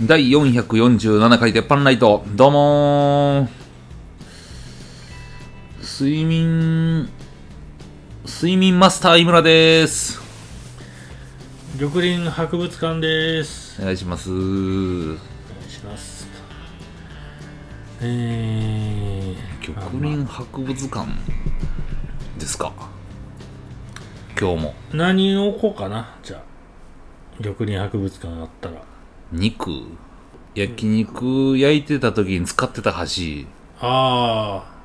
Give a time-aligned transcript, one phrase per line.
[0.00, 2.22] 第447回鉄板ライト。
[2.28, 5.82] どうもー。
[5.82, 7.08] 睡眠
[8.24, 10.20] 睡眠マスター井村です。
[11.80, 13.82] 玉林博物館です。
[13.82, 14.30] お願いします。
[14.30, 15.16] お願
[15.66, 16.28] いします。
[18.00, 21.08] えー、玉林博物館
[22.38, 22.72] ですか？
[24.40, 24.74] 今日も。
[24.92, 26.16] 何を置こうかな。
[26.22, 26.42] じゃあ
[27.42, 28.80] 玉林博物館あったら
[29.32, 29.70] 肉。
[30.54, 33.46] 焼肉焼いてた時に使ってた箸。
[33.80, 34.78] ああ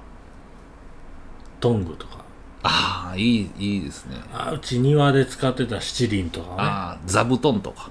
[1.59, 2.23] トングとか。
[2.63, 4.17] ああいいいいですね。
[4.33, 6.55] あうち庭で使ってた七輪とかね。
[6.59, 7.89] ああ座布団とか。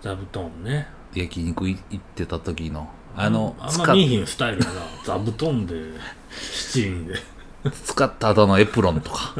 [0.00, 0.86] 座布団ね。
[1.14, 2.88] 焼肉い行ってた時の。
[3.16, 4.72] あのあん使っま見えへんスタイルやな。
[5.04, 5.74] 座布団で
[6.40, 7.14] 七輪で。
[7.84, 9.34] 使った後のエプロンとか。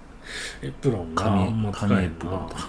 [0.62, 2.68] エプロンがあ紙紙エプロンとか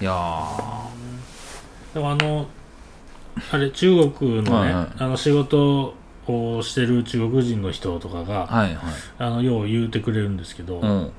[0.00, 1.94] いやー。
[1.94, 2.46] でもあの
[3.52, 4.88] あれ中国のね、はいはい。
[4.98, 5.94] あの仕事
[6.26, 8.94] をしてる中国人の人とかが、はいはい。
[9.18, 11.10] あのよう言うてくれるんですけど、うん。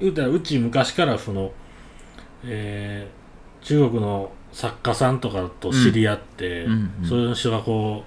[0.00, 1.52] 言うたらうち昔からその、
[2.44, 3.18] えー
[3.60, 8.04] 中国の作家さんとかと知り合って、うんそういう人がこ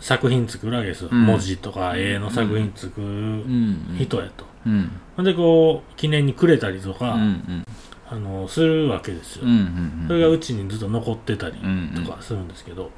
[0.00, 1.26] う作品作るわけですよ、うん。
[1.26, 3.96] 文字とか絵の作品作るうん。
[3.98, 4.46] 人やと。
[4.64, 7.66] うんでこう記念にくれたりとか、うんうん
[8.12, 9.44] あのするわけですよ。
[9.44, 11.54] うんうんそれがうちにずっと残ってたり
[12.04, 12.90] とかするんですけど、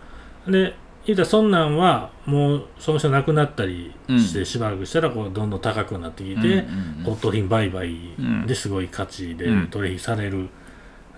[0.49, 0.75] で
[1.07, 7.05] 言うたらそんなんはもうその人亡くなったりしてしばらくしたらこうどんどん高くなってきて、うんうんうん。
[7.05, 9.69] 骨董品売買うんですごい価値でうん。
[9.69, 10.49] 取引される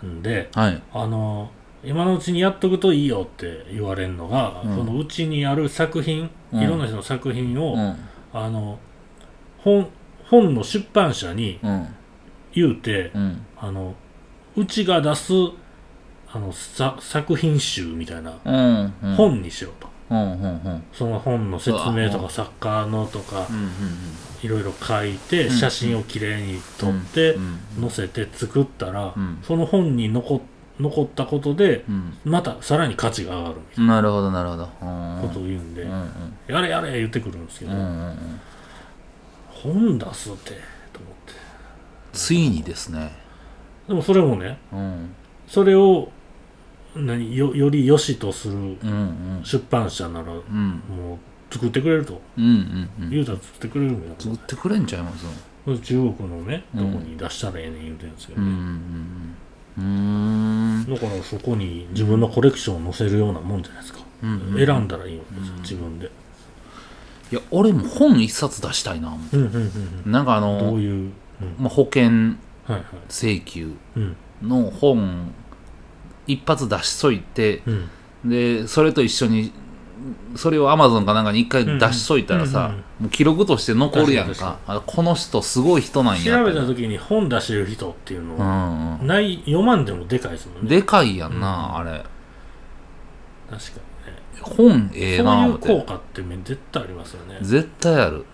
[0.04, 0.82] んで、はい。
[0.92, 1.50] あの
[1.82, 4.76] 今のうちにやっとくといいよって言われるのが、うん。
[4.76, 6.60] そのうちにある作品、うん。
[6.60, 7.96] いろんな人の作品を、うん。
[8.34, 8.78] あの
[9.58, 9.88] 本
[10.24, 11.86] 本の出版社にうん。
[12.52, 13.94] 言うて、うんあの
[14.56, 15.32] うちが出す
[16.32, 19.14] あのさ作品集みたいなうんうん。
[19.14, 20.82] 本にしようと、うんうんうん。
[20.92, 23.70] その本の説明とうわか作家のとかうん
[24.42, 29.38] いろいろ書いて、うん写真をきれいに撮って、うん載せて作ったら、うん。
[29.42, 30.42] その本に残
[30.78, 32.18] 残ったことでうん。
[32.24, 34.68] またさらに価値が上がるみたいうんなるほどなるほど。
[34.82, 35.16] うん。
[35.16, 36.08] なことを言うんで、うんうん。
[36.48, 38.16] やれやれ言ってくるんですけど、うんうんうん。
[39.48, 40.50] 本出すって
[40.92, 41.32] と思って。
[42.12, 43.25] ついにですね
[43.88, 45.14] でもそれもねうん。
[45.46, 46.08] それを
[46.94, 48.76] 何よより良しとする
[49.44, 50.82] 出版社ならもうん。
[51.14, 51.18] う
[51.50, 52.20] 作ってくれると。
[52.36, 53.10] うんうんうん。
[53.10, 55.24] 言うたら作ってくれるんや作ってくれんちゃいます？
[55.82, 56.92] 中国のねうん。
[56.92, 59.36] どこに出したらええねん言うてるんですけどうんうね、ん
[59.78, 60.84] うん。
[60.88, 64.66] うだからそこに自分のコレクションを載せるようなもんじゃないですか、ーんうん。
[64.66, 69.70] 選んだらいいわけですよ自分で、いや俺も本一冊出したいなうんうんうん
[70.06, 70.12] うん。
[70.12, 71.54] なんかあどのういう、うん。
[71.58, 72.36] まあ、保険
[73.08, 75.32] 請求うんの本
[76.26, 77.90] 一発出しといてうん。
[78.24, 79.52] でそれと一緒に
[80.34, 82.74] それをアマゾンかなんかに一回出しといたらさ、
[83.10, 86.38] 記録として残るやん確かこの人すごい人なんや。
[86.38, 89.06] 調べた時に本出してる人っていうのうは、んうん。
[89.06, 90.68] ない読まんでもでかいですもんね。
[90.68, 91.88] でかいやんな、うん。
[91.88, 92.04] あれ。
[93.50, 94.18] 確かにね。
[94.42, 98.24] 本ええなそういう効果って絶対ありますよね、絶対ある、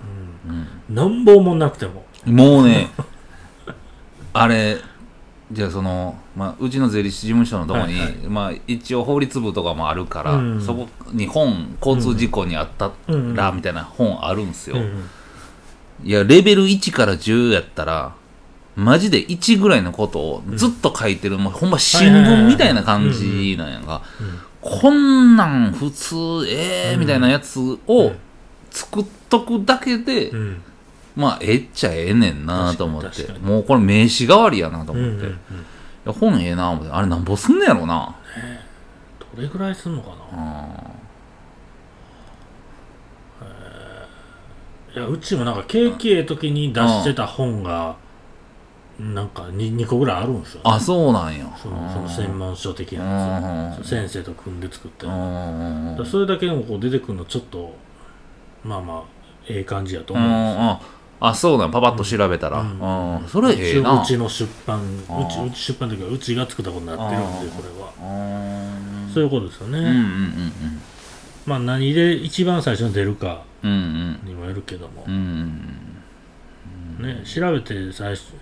[0.48, 0.94] うん、うん。
[0.94, 2.04] なんぼもなくても。
[2.26, 2.90] もうね、
[4.32, 4.78] あれ、
[5.50, 8.12] じゃあその、まあ、うちの税理士事務所のとこに、はいはい。
[8.28, 10.60] まあ、一応法律部とかもあるから、うん。
[10.60, 14.76] そこに本、交通事故にあったうんら、みたいな本あるんですよ。
[14.76, 15.10] うん
[16.04, 18.14] いや、レベル1から10やったら、
[18.74, 24.02] マジで1ぐらいのことをずっと書いてる、もうほんま新聞みたいな感じなんやんか、
[24.60, 26.16] こんなん普通、
[26.48, 28.12] ええー、みたいなやつを
[28.70, 30.62] 作っとくだけで、うんうん
[31.14, 33.32] まあ、ええっちゃええねんなと思って。
[33.40, 35.10] もうこれ名刺代わりやなと思って。
[35.10, 35.30] うんうんうん。
[35.30, 35.38] い
[36.06, 36.90] や本ええな思って。
[36.90, 38.16] あれなんぼすんねやろな。
[39.34, 40.92] どれぐらいすんのかうなん
[44.94, 47.96] いやうちもなんか景気ええ時に出してた本が
[49.00, 51.46] なんか 2, 2個ぐらいあるんですよ、あ、そうなんや。
[51.60, 55.06] そのその専門書的うなやんつ先生と組んで作って
[56.04, 57.74] それだけでもこう出てくるのちょっと
[58.62, 59.02] まあまあ
[59.48, 60.64] ええ感じやとう思うんですよ。
[60.74, 62.60] んああ、そうなんパパッと調べたら。
[62.60, 62.70] ううん
[63.24, 63.28] ん。
[63.28, 64.02] それええな。
[64.02, 64.86] うちの出版う
[65.30, 68.02] ちうち出版というかうちが作ったことになってるんでこれはう
[69.08, 70.02] んそういうことですよね、うんうんうん
[71.44, 75.14] まあ何で一番最初に出るかにもよるけどもね
[77.24, 78.34] 調べて最初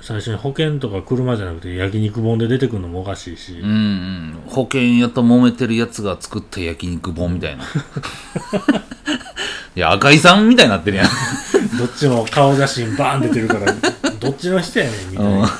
[0.00, 3.68] 最初に保険とか車じゃなくて焼肉本で出てくるのもおかしいし、うん。
[3.68, 4.38] うんうん。
[4.46, 7.64] 保険屋と揉めてるやつが作った焼肉本みたいな。
[9.76, 11.08] いや、赤井さんみたいになってるやん。
[11.78, 13.72] どっちも顔写真バーン出てるから
[14.18, 15.50] どっちの人やねんみたいな、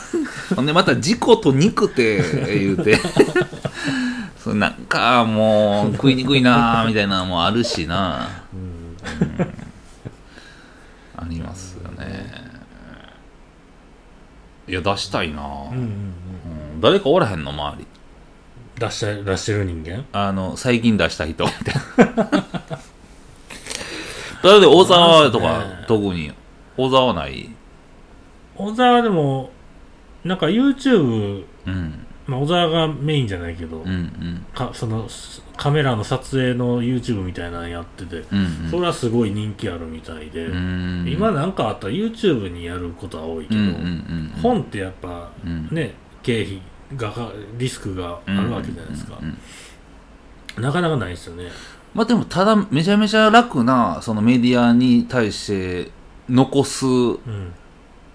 [0.56, 2.22] ほんでまた事故と肉て
[2.58, 2.98] 言うて。
[4.42, 8.96] それなんかもう食いにくいなみたいなのもあるしな、うん。
[11.16, 12.48] ありますよね。
[14.68, 15.80] いや出したいな、うんうんうん。
[16.74, 16.80] うん。
[16.80, 17.86] 誰かおらへんの周り。
[18.78, 20.04] 出して出してる人間？
[20.12, 21.44] あの最近出した人。
[21.44, 22.57] みたいな
[24.48, 25.84] だって大沢とかね。
[25.86, 26.32] 特に。
[26.76, 27.50] 大沢はない？
[28.54, 29.50] 小沢でも
[30.24, 32.06] なんか YouTube うん。
[32.26, 34.46] まあ小沢がメインじゃないけど、うんうん。
[34.54, 44.40] かそのすカメラの撮影の YouTube みたいなのやってて、うんそれはすごい人気あるみたいで、うん今なんかあったら YouTube にやることは多いけど、うんうんうんうん。
[44.42, 45.68] 本ってやっぱうん。
[45.72, 46.60] ね経費
[46.96, 49.38] がかリスクがあるわけじゃないですか、うんうん
[50.56, 50.62] うん。
[50.62, 51.44] なかなかないですよね
[51.94, 55.90] まあでもただめちゃめちゃ楽なそのメディアに対して
[56.28, 57.54] 残す、うん。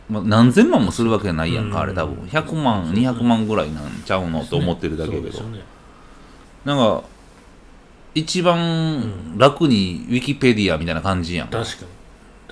[0.09, 1.83] まあ、何千万もするわけないやんか、うん。
[1.83, 2.27] あれ多分。
[2.27, 5.39] 100万200万ぐらいなんちゃうのと思ってるだけやけど、
[6.65, 7.03] なんか
[8.15, 11.47] 一番楽にウィキペディアみたいな感じやん。
[11.47, 11.91] か、確かに。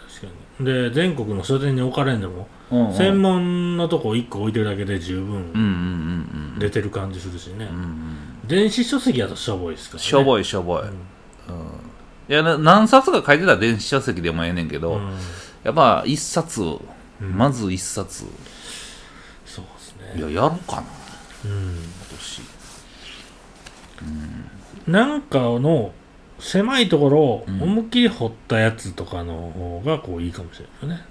[0.09, 0.27] 確か
[0.59, 0.65] に。
[0.65, 2.93] で全国の書店に置かれんでも、うんうん。
[2.93, 8.10] 専門のとこ1個置いてるだけで十分うんうんうんうん出てる感じするしね、うんうん
[8.51, 10.09] 電子書籍やとしょぼいですからね。
[10.09, 10.89] しょぼいしょぼい、うん。
[10.91, 10.93] い
[12.27, 15.17] やな何冊か書いてたら電子書籍でもええねんけど、うん。
[15.63, 16.81] やっぱ一冊、ん。
[17.21, 18.25] まず一冊。
[19.45, 20.19] そうですね。
[20.19, 20.83] いややろうかな。
[21.45, 21.75] うん。
[21.75, 21.83] 今
[22.17, 22.41] 年。
[24.87, 25.93] なんかの
[26.39, 27.63] 狭いところをうん。
[27.63, 31.05] 思いっきり掘ったやつとかの方がこういいかもしれないよね。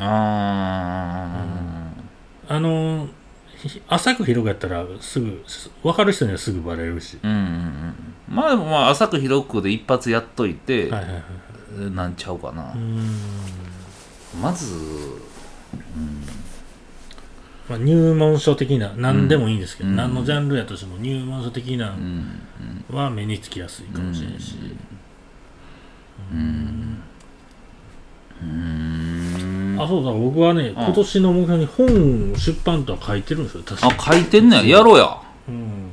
[0.00, 1.64] あ
[2.46, 3.23] あのひ
[3.88, 7.18] 浅く広くやったらすぐす分かる人にはすぐバレるし。
[7.22, 7.94] ーうんうんうん
[8.28, 11.90] まあでもまあ浅く広くで一発やっといて、はいはいはい。
[11.90, 13.10] なんちゃうかな、うーん。
[14.40, 14.74] まず
[17.68, 21.96] まあ、入門書的な何でもいいんですけど、うん何のジャンルやとしても入門書的な
[22.90, 24.56] は目につきやすいかもしれないし。
[26.32, 26.98] うん
[28.42, 29.13] うん
[29.78, 30.12] あそうだ。
[30.12, 33.88] 僕はね、今年の目標に本出版とは書いてるんですよ確か。
[33.88, 34.78] あ書いてんねや。
[34.78, 35.16] やろうや。
[35.48, 35.90] うん。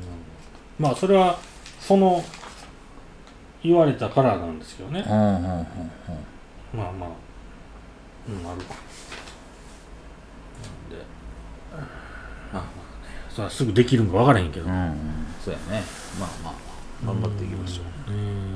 [0.78, 1.38] まあそれは
[1.80, 2.22] その
[3.62, 5.04] 言われたからなんですけどね。
[5.06, 5.46] うんうんうんうん。
[6.74, 7.08] まあまあ。
[8.28, 8.64] うんあるなんで。
[11.72, 12.66] まあまあね。
[13.30, 14.66] それはすぐできるんか分からへんけど。
[14.66, 14.96] うんうん。
[15.44, 15.84] そうやね。
[16.18, 16.54] まあまあ。
[17.04, 18.12] 頑張っていきましょう。
[18.12, 18.51] うん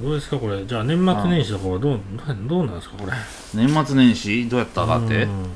[0.00, 0.64] どうですかこれ？
[0.64, 2.00] じゃあ年末年始とかはどう
[2.46, 3.12] どうなんですかこれ？
[3.54, 4.48] 年末年始？
[4.48, 5.24] どうやったかって？
[5.24, 5.46] うん。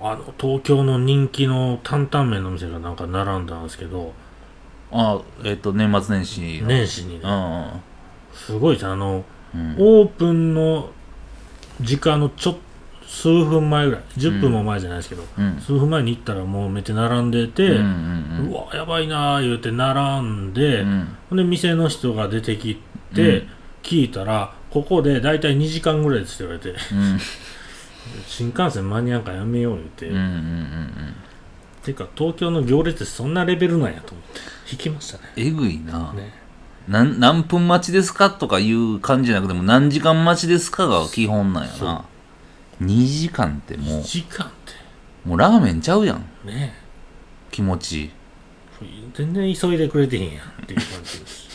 [0.00, 4.12] あの東京の人気の担々麺の店がなんか並んだんですけど。
[4.90, 6.68] あえっ、と年末年始の。
[6.68, 7.20] 年始にね。
[7.24, 7.80] うん
[8.34, 8.86] すごいです。
[8.86, 9.24] あの
[9.54, 9.76] うん。
[9.78, 10.90] オープンの
[11.80, 12.56] 時間のちょっ
[13.06, 14.02] 数分前ぐらい。
[14.16, 15.60] 10分も前じゃないですけど、うん。
[15.60, 18.52] 数分前に行ったらもうめっちゃ並んでて、ううんうん。
[18.52, 21.36] わやばいなー言うて並んで、うん。
[21.36, 22.80] で店の人が出てき
[23.14, 23.48] て、うん。
[23.82, 27.18] 聞いたらここで大体2時間ぐらいですって言われてうん。
[28.26, 31.14] 新幹線間に合うからやめよう言うて、うんうんうん
[31.82, 34.40] ていうか東京の行列ってそんなレベルなんやと思って。
[34.70, 35.24] 引きましたね。
[35.36, 36.12] えぐいな。
[36.12, 36.32] ね。
[36.88, 42.04] なん何分待ちですかとかいう感じじゃなくても何時間待ちですかが基本なんやな。
[42.80, 44.50] 2時間っても2時間っ
[45.26, 46.22] うもうラーメンちゃうやん。
[46.44, 46.74] てね。
[47.50, 48.10] 気持ち
[49.14, 51.51] 全然急いでくれてへんやんっていう感じです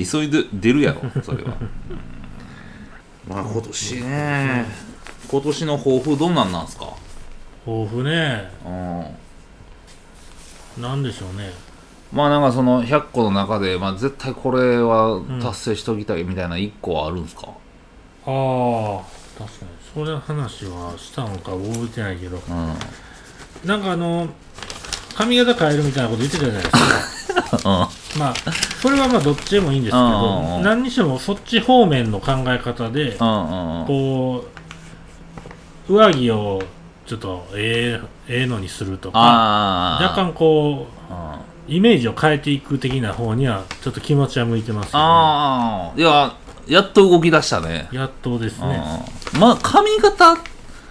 [0.00, 1.54] や急いで出るやろそれは。
[3.28, 4.66] まあ今年ね。
[5.30, 6.86] 今年の抱負どんなんなんすか？
[7.66, 8.50] 豊富ね。
[8.66, 10.82] うん。
[10.82, 11.50] なんでしょうね。
[12.12, 17.50] まあなんかその100個の中で、まあ、絶対これは達成しときたいみたいな1個はあるんすか、あ
[18.26, 19.00] あ
[19.36, 19.70] 確かに。
[19.92, 22.40] それの話はしたのか覚えてないけど。
[22.48, 22.74] うん。
[23.68, 24.28] なんかあの
[25.16, 27.64] 髪型変えるみたいなこと言ってたじゃないですか。
[27.82, 28.34] うんまあ
[28.80, 30.62] それはまあどっちでもいいんですけうんうんどうん。
[30.62, 33.86] 何にしてもそっち方面の考え方でうんうんうん。
[33.86, 34.44] こ
[35.88, 36.62] う上着を
[37.06, 46.00] ちょっとええええのにするとかああ若干こうあイメージを変えていく的な方にはちょっと気持ちは向いてますけどね、あー。
[46.00, 47.88] いややっと動き出したね。
[47.92, 48.82] やっとですね。
[49.34, 49.40] うん。
[49.40, 50.36] まあ髪型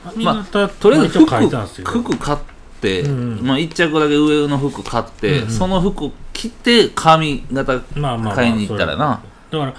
[0.03, 2.38] 髪型とりあえず一応変えたんです服よ服買っ
[2.82, 5.50] て、うんまあ、1着だけ上の服買って、うんうん。
[5.50, 9.22] その服着て髪型買いに行ったらな。
[9.52, 9.74] だから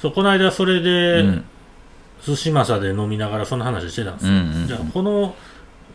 [0.00, 1.44] そうこの間それで、うん。
[2.24, 4.66] 寿司マサで飲みながらその話してたんですよ、うんうんうん。
[4.66, 5.34] じゃあこの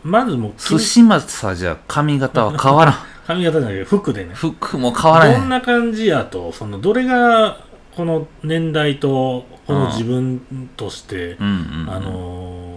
[0.02, 2.94] まずもう寿司マスじゃ髪型は変わらん。
[3.26, 4.34] 髪型じゃないけど服でね。
[4.34, 5.40] 服も変わらへん。
[5.40, 7.58] どんな感じやとそのどれが
[7.94, 10.40] この年代とこの自分
[10.76, 12.74] として、うんあのー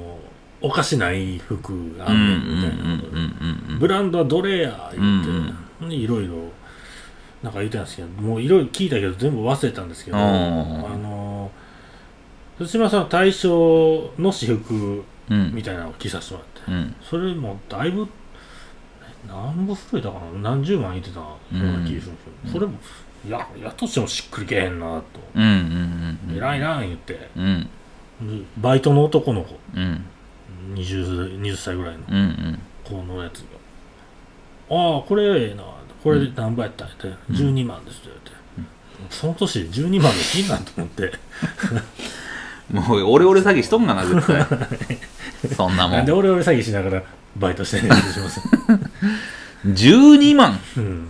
[0.59, 3.17] おかしない服があうんねんみたいなことで。
[3.17, 6.33] うんうんうんブランドはどれや言って、いろいろ
[7.43, 10.23] なんか言ってたんですけどもういろいろ聞いたけど全部忘れたんですけど、うん。
[10.23, 10.27] あ
[10.97, 11.51] の
[12.57, 15.53] 藤島さんは大正の私服うん。
[15.53, 16.95] みたいなのを着させてもらって、うん。
[17.01, 18.07] それもだいぶ
[19.27, 22.73] 何部古いたかな何十万いってたような気がするんですけど、それも
[23.27, 25.03] ややっとしてもしっくりけへんなと、
[25.35, 26.37] うんうんうん。
[26.37, 27.29] 偉いな言って。
[27.35, 27.69] うん。
[28.21, 29.59] でバイトの男の子。
[29.75, 30.05] うん。
[30.73, 32.59] 20 20歳ぐらいのうんうん。
[32.83, 33.57] 子のやつが
[34.71, 35.63] 「ああこれええな
[36.03, 37.07] これで何ぼやったんやって。
[37.31, 41.11] 12万です」って言われて、その年で12万でいいなと思って。
[42.71, 44.45] もうオレオレ詐欺しとんがな絶対。
[45.55, 47.03] そんなもなんんで俺俺詐欺しながら
[47.37, 48.41] バイトしてんねします。
[49.65, 50.59] 12万。
[50.77, 51.09] うん。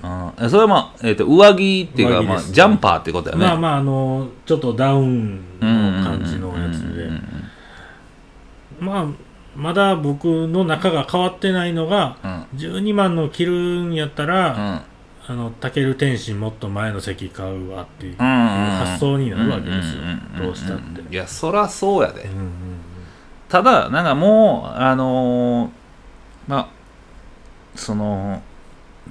[0.49, 3.45] それはまあ、えっと上着っていうか、まあ、ジャンパーってことだよね。
[3.45, 7.03] まあまああのちょっとダウンの感じのやつで。
[7.03, 7.23] うん
[8.79, 8.85] うん。
[8.85, 9.05] まあ
[9.57, 12.57] まだ僕の中が変わってないのがうん。
[12.59, 15.33] 12万の着るんやったら、うん。
[15.33, 18.45] あのタケル天心もっと前の席買うわっていううんうん
[18.77, 20.01] 発想になるわけですよ。
[20.03, 21.13] うんどうしたって。
[21.13, 22.21] いやそらそうやで。
[22.23, 22.51] うんうん
[23.49, 25.69] ただなんかもうあのー
[26.47, 26.67] まあ
[27.75, 28.41] その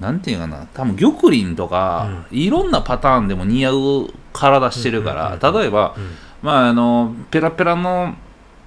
[0.00, 0.66] なんていうかな。
[0.74, 3.72] 多分玉林とか、いろんなパターンでも似合
[4.02, 5.60] う体してるから、うんうんうん。
[5.60, 6.10] 例えば、うん。
[6.42, 8.14] まああのペラペラの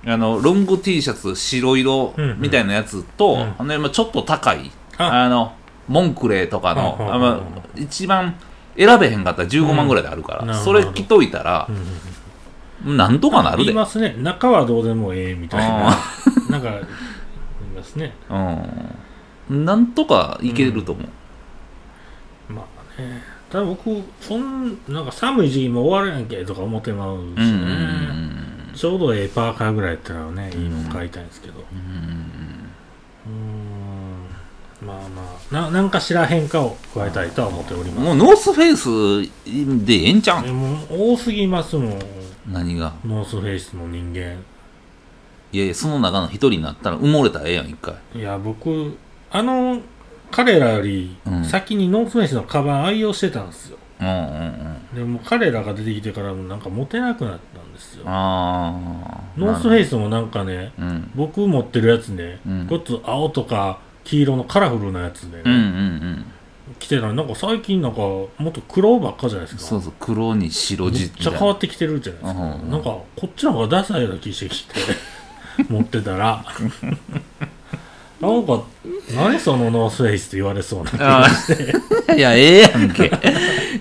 [0.05, 2.41] あのロング T シャツ白色うんうん。
[2.41, 3.51] みたいなやつと、うん。
[3.51, 5.07] ほんあちょっと高いあ。
[5.07, 5.53] あの
[5.87, 7.39] モンクレーとかの、うんうんあまあ
[7.75, 8.35] 一番
[8.77, 10.63] 選べへんかったら15万ぐらいであるから、うん。
[10.63, 11.83] それ着といたらうん、うん
[12.97, 13.63] なんとかなるで。
[13.65, 14.15] 言いますね。
[14.19, 15.91] 中はどうでもええみたいな。
[15.91, 15.97] あ
[16.49, 16.83] なんか言い
[17.75, 18.13] ますね。
[19.49, 19.65] うん。
[19.65, 21.01] なんとかいけると思
[22.49, 22.61] う、ま
[22.97, 23.21] あね。
[23.49, 31.59] ただ僕そんなんか寒い時期も終わるやんけとか思ってまうしね、うんうんうんちょうどええパーカーぐらいやったらねいいの買いたいんですけど。
[31.59, 34.25] うーん。
[34.87, 35.53] まあまあ。
[35.53, 38.05] ななんかしら変化を加えたいとは思っております。
[38.05, 39.29] もうノースフェイス
[39.85, 41.99] でええんちゃうもう多すぎますもん。
[42.47, 42.93] 何が？
[43.05, 44.19] ノースフェイスの人間。
[45.51, 47.95] いやいやその中の一人になったら埋もれたらええやん一回。
[48.15, 48.97] いや僕
[49.31, 49.81] あの
[50.31, 51.43] 彼らよりうん。
[51.43, 54.95] 先にノースフェイスのカバン愛用してたんですよ、うんうんうん。
[54.95, 57.48] でも彼らが出てきてからもなんか持てなくなったん
[57.79, 58.03] ですよ。
[58.05, 61.11] ああノースフェイスもなんかねうん。
[61.15, 62.67] 僕持ってるやつね、うん。
[62.67, 66.25] ごっつ青とか黄色のカラフルなやつでね、うんうんうん。
[66.79, 69.61] 着てたらなんか最近なんかもっと黒ばっかじゃないですか。
[69.61, 72.69] そうそう黒に白め地っちゃ変わってきてるじゃないですか、うん。
[72.69, 74.73] なんかこっちの方がダサいような気してきて
[75.69, 76.45] 持ってたら。
[78.21, 78.63] なんか
[79.15, 82.17] 何そのノースフェイスって言われそうな気がして。
[82.17, 83.11] いやええやんけ。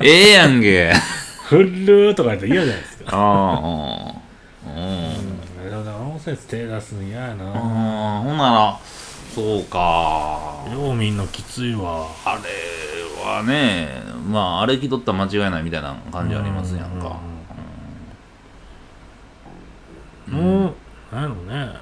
[0.00, 0.92] ええやんけ
[1.48, 3.04] フッルーとか言ったら嫌じゃないですか。
[3.10, 4.14] ああ
[4.66, 4.72] うん。
[4.74, 5.64] うん。
[5.64, 7.44] だからノースフェイス手出すの嫌やな。
[7.46, 7.52] うん。
[7.52, 8.78] ほんなら
[9.34, 10.66] そうか。
[10.70, 12.06] ようみんなきついわ。
[12.26, 12.42] あれ
[13.24, 17.18] はねまああれ着とったら間違いないみたいな感じありますやんか。
[20.30, 20.38] うん。
[20.38, 20.44] うん。
[20.44, 20.74] うんも
[21.12, 21.72] うなんやろね。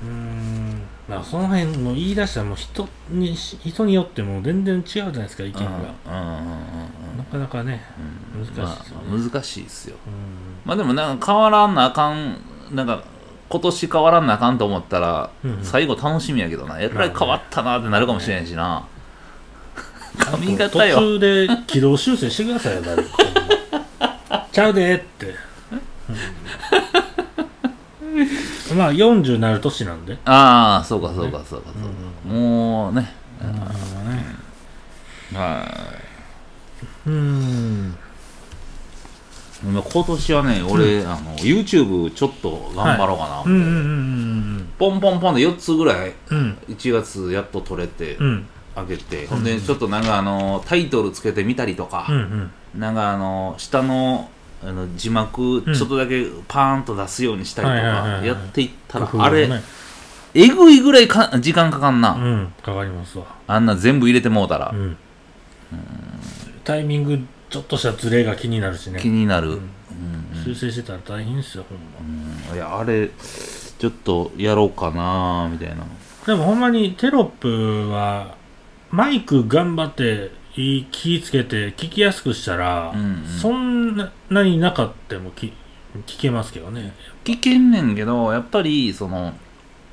[0.00, 0.82] うん。
[1.08, 5.70] まあその辺の言い出したらもう人に人によっても全然違うじゃないですか意見が。
[6.06, 6.37] うん
[7.28, 7.82] かなかね
[8.34, 8.46] うん。
[8.46, 9.04] 難しいですよね。
[9.08, 9.96] まあ難しいですよ。
[10.06, 10.12] うん。
[10.64, 12.38] まあでもなんか変わらんなあかん
[12.72, 13.02] なんか
[13.48, 15.64] 今年変わらんなあかんと思ったら、うんうん。
[15.64, 16.80] 最後楽しみやけどな。
[16.80, 18.86] えらい変わったなってなるかもしれんしな、
[20.18, 24.48] 髪型途よ中で軌道修正してくださいよ誰か。
[24.52, 25.34] ちゃうでって、
[28.72, 28.78] うん。
[28.78, 30.18] まあ40になる年なんで。
[30.24, 31.70] ああそうかそうかそうかそうか、
[32.26, 33.14] うもうね。
[33.40, 33.54] まあ
[34.10, 34.38] ね
[35.34, 35.97] は
[37.08, 37.96] うん。
[39.64, 46.38] い今年はね俺、あの YouTube ちょっと頑張ろうかな、うんうんうんポンポンポンで4つぐらいうん。
[46.38, 48.46] うん1月やっと取れてうん。
[48.76, 49.42] あげて、ほん。
[49.42, 52.18] でちょっとなんかあのタイトルつけてみたりとか、うんう
[52.76, 52.80] ん。
[52.80, 54.30] なんかあの下の
[54.62, 55.74] あの字幕うん。
[55.74, 59.60] ちょっとだけパーンと出すようにしたりとかはいやっていったら、あれね
[60.34, 62.52] えぐいぐらいか時間かかんな、うん。
[62.62, 63.24] かかりますわ。
[63.48, 64.70] あんな全部入れてもうたら。
[64.72, 64.96] う、ん
[66.68, 69.00] タイミングちょっとしたズレが気になるしね。
[69.00, 69.58] 気になる、ううん
[70.38, 70.44] ん。
[70.44, 72.52] 修正してたら大変ですよほんま。
[72.52, 72.56] うん。
[72.56, 75.86] いやあれちょっとやろうかなみたいな。
[76.26, 78.36] でもほんまにテロップは
[78.90, 83.24] マイク頑張って気ぃつけて聞きやすくしたら、うんうん。
[83.26, 85.54] そんなになかってもき
[86.06, 86.92] 聞けますけどね。
[87.24, 89.32] 聞けんねんけどやっぱりその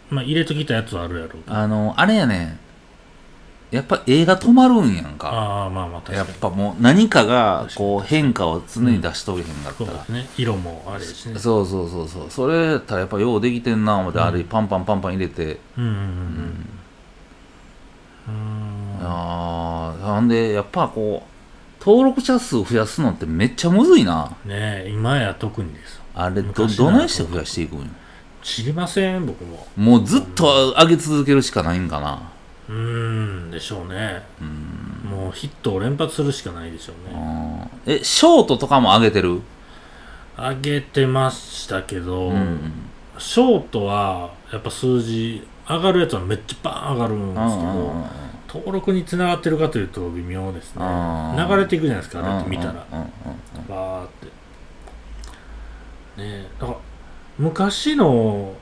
[0.10, 2.60] まあ入れときたやつはあるやろあのあれやねん
[3.76, 5.30] やっぱ映画止まるんやんか。
[5.30, 9.72] ああまあまあやっぱもう何かがこう変化を常に出しとれへんか。
[9.72, 10.28] ったら、そうですね。
[10.38, 11.38] 色もあれですね。
[11.38, 12.26] そうそうそうそう。
[12.30, 15.60] それやったらやっぱようできてんな思って、あれパンパンパンパン入れて。
[15.78, 16.70] うんうんうんうん。
[18.30, 19.00] うん。
[19.02, 20.06] あー。
[20.08, 24.36] なんでやっぱこう登録者数増やすのってめっちゃむずいな。
[24.46, 27.86] ねえ今や特にですあれど昔どないして増やしていくんよ？
[28.42, 29.68] 知りません僕も。
[29.76, 32.32] もうずっと上げ続けるしかないんかな
[32.68, 34.24] うーんでしょうね。
[35.10, 37.70] もうヒットを連発するしかないでしょうね。
[37.86, 37.94] うん。
[37.94, 39.42] えショートとかも上げてる？
[40.38, 42.72] 上げてましたけど、うん。
[43.18, 48.06] ショートはやっぱ数字上がるやつはめっちゃバーン上がるんですけど、うん。
[48.48, 50.84] 登録につながってるかというと微妙ですね。
[50.84, 51.48] うん。
[51.50, 52.86] 流れていくじゃないですかだって見たら。
[52.92, 53.00] うん。
[53.00, 53.06] うん。
[53.06, 53.12] うん。
[53.70, 54.26] バーって。
[54.26, 54.32] ね
[56.18, 56.80] えだから
[57.38, 58.54] 昔の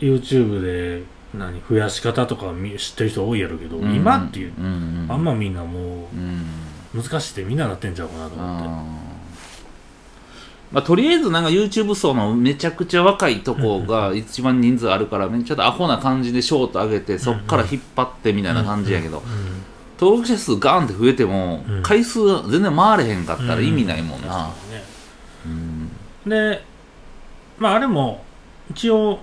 [0.00, 1.02] YouTube で
[1.38, 3.94] 何増やし方とかみ知ってる人多いやろうけど、うん。
[3.94, 6.44] 今っていううんうんあんまみんなもうん。
[6.94, 8.68] う難しくてみんななってんちゃうかなと思って。
[10.72, 19.22] まあ、とりあえずなんか YouTube 層のめちゃくちゃ若いとこが一番人数あるから、ちょっとアホな感じでショート上げてそっから引っ張ってみたいな感じやけど、
[20.00, 21.82] 登録者数ガーンって増えても、うん。
[21.84, 22.18] 回数
[22.50, 24.52] 全然回れへんかったら意味ないもんな、確か
[25.46, 26.50] にね。
[26.50, 26.64] で
[27.58, 28.24] まああれも
[28.70, 29.20] 一応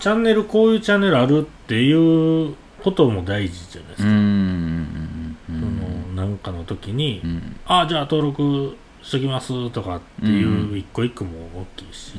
[0.00, 7.56] チャンネルこういうチャンネルあるっていうことも大事じゃないですか、うんうんうんそのなんかの時に、うん。
[7.66, 12.14] ああじゃあ登録しときますとかっていう一個一個も大きいし、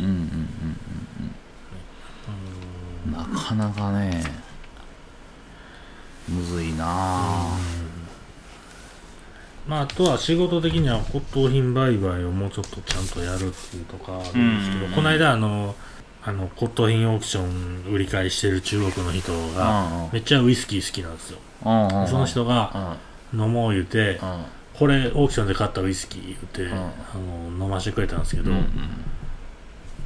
[3.12, 4.24] なかなかね
[6.27, 6.86] むずいな。
[6.88, 7.57] あ
[9.67, 14.91] まあ、あとは仕事的には骨董品売買をもうちょっとちゃんとやるっていうとかあるんですけど、うん。
[14.93, 15.75] この間あの
[16.27, 22.07] あの骨董品オークション売り買いしてる中国の人がめっちゃウイスキー好きなんですよ、うんうんうん。
[22.10, 22.98] その人が
[23.34, 24.46] 飲もう言うて、うん。
[24.77, 26.77] これオークションで買ったウイスキー言うて、ん。
[26.77, 26.91] あ
[27.57, 28.65] の飲ませてくれたんですけど、うん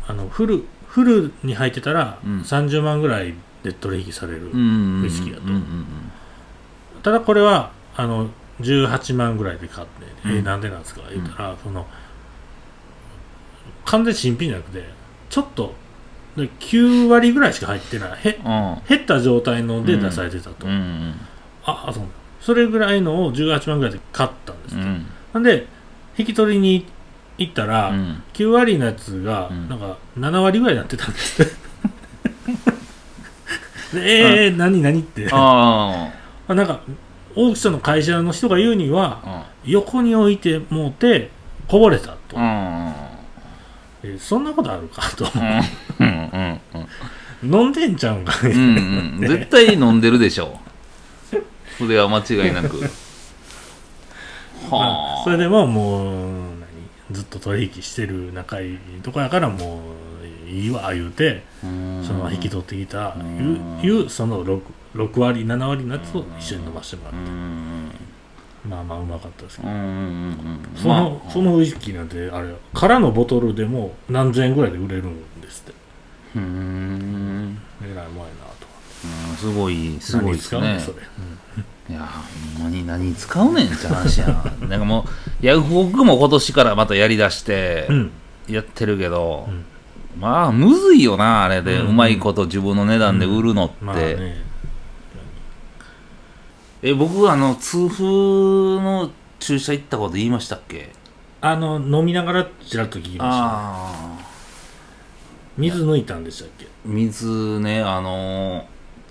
[0.08, 2.42] あのフルフルに入ってたらうん。
[2.42, 5.46] 30万ぐらいで取引される、うんウイスキーやと。
[5.46, 5.86] うんうん
[7.02, 8.30] ただこれはあの
[8.60, 10.38] 18万ぐらいで買って、うん。
[10.38, 11.02] えーなんでなんですか？
[11.12, 11.88] 言ったら、その
[13.86, 14.88] 完全新品じゃなくて
[15.32, 15.74] ちょっと
[16.36, 18.20] で9割ぐらいしか入ってない。
[18.24, 18.82] へうん。
[18.88, 21.14] 減った状態ので出されてたと、うんうん
[21.64, 22.04] ああそう。
[22.40, 25.06] それぐらいのを18万ぐらいで買ったんですって、うん。
[25.34, 25.68] なんで
[26.18, 26.86] 引き取りに
[27.38, 28.24] 行ったら、うん。
[28.34, 29.70] 9割のやつがうん。
[29.70, 31.52] なんか7割ぐらいになってたんですって。
[34.00, 35.28] でえー、何何って。
[35.32, 36.12] あ
[36.48, 36.56] あ。
[36.56, 36.82] なんか
[37.36, 41.30] オークションの会社の人が言うにはあ横に置いてもうて
[41.68, 42.94] こぼれたと、うん
[44.04, 46.04] うんえそんなことあるかとう。
[46.04, 46.62] んうん
[47.44, 47.54] うん。
[47.64, 48.78] 飲んでんちゃうんかね、うん
[49.22, 49.28] うん。
[49.28, 50.60] 絶対飲んでるでしょ。
[51.78, 52.78] それは間違いなく。
[54.70, 54.84] まは
[55.18, 55.22] あ。
[55.22, 56.06] あそれでももう
[56.60, 56.68] 何
[57.12, 59.82] ずっと取引してる仲いいとこやからも
[60.46, 62.04] ういいわ言うてうん。
[62.06, 64.62] その引き取ってきたうんいうその 6,
[64.96, 67.18] 6割7割のやつを一緒に飲ませてもらって。
[67.18, 67.92] うん
[68.68, 69.70] まあまあうまかったですけど。
[69.70, 75.74] うんうんうんそのそのウイスキーなんてあれ空のボトルでも何千円ぐらいで売れるんですって。
[76.36, 77.58] うん。
[77.84, 78.22] えらい前な
[78.60, 78.68] と
[79.32, 81.00] うんすごいすごいですね何使うのそ
[81.90, 82.08] れ、いや
[82.58, 85.06] ほんまに何に使うねんって話やな なんかも
[85.42, 88.12] うヤフオクも今年からまたやりだしてうん
[88.48, 89.66] やってるけど、うん。
[90.20, 91.96] まあむずいよなあれで、ううん。
[91.96, 94.51] まいこと自分の値段で売るのって、まあね
[96.84, 100.90] え僕あの痛風の注射行ったこと言いましたっけ？
[101.42, 103.26] あの飲みながらちらっと聞きました。
[103.26, 104.20] ああ
[105.58, 106.68] 水抜いたんでしたっけ？
[106.86, 108.66] 水ねあの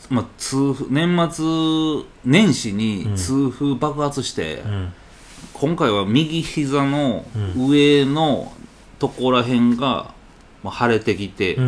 [0.08, 1.44] まあ痛風年末
[2.24, 4.92] 年始に痛風爆発して、うん。
[5.54, 7.24] 今回は右膝の
[7.56, 8.52] 上の
[8.98, 10.12] とこらへんが、
[10.62, 11.60] まあ、腫れてきてう、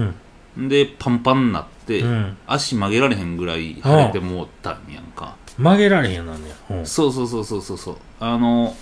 [0.58, 0.68] ん。
[0.68, 2.36] でパンパンになって、うん。
[2.46, 6.76] 足曲げられへんぐらい腫れてもうたんやんか、曲げられへんやなんねや。
[6.76, 6.86] うん。
[6.86, 7.96] そうそうそうそうそうそう。
[8.20, 8.74] あの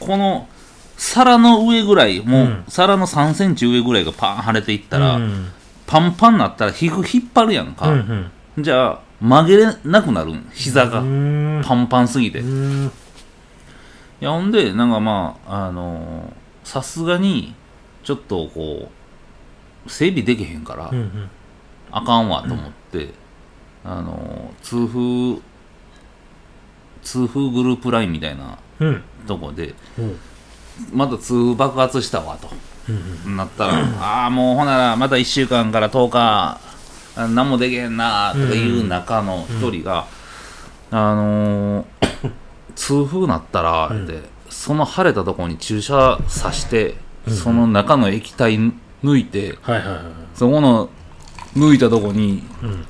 [0.00, 0.48] この
[0.96, 2.64] 皿の上ぐらいもう、うん。
[2.68, 5.48] 皿の3センチ上ぐらいがパン腫れていったら、うん。
[5.86, 10.48] パンパンになったら皮膚引っ張るやんか、うんじゃあ曲げれなくなるん。
[10.52, 11.62] 膝が、うん。
[11.64, 12.92] パンパンすぎて、いうん。
[14.20, 17.54] やほんでなんかまああのーさすがに
[18.04, 18.90] ちょっとこ
[19.86, 21.30] う整備できへんから、うんうん。
[21.90, 23.10] あかんわと思って、
[23.84, 25.42] あのー痛風
[27.04, 29.02] 痛風グループラインみたいなうん。
[29.26, 30.16] とこでうん。
[30.92, 32.48] また痛風爆発したわと。
[33.26, 36.60] うんなったらああもうほならまた1週間から10日
[37.16, 40.06] あ何もできへんなとかいう中の一人が、
[40.90, 42.30] あのー
[42.74, 44.04] 痛風なったら、うん。
[44.04, 47.34] ってその腫れたところに注射刺して、うん。
[47.36, 48.58] その中の液体
[49.02, 49.56] 抜いて
[50.34, 50.88] そこの
[51.56, 52.86] 抜いたとこにうん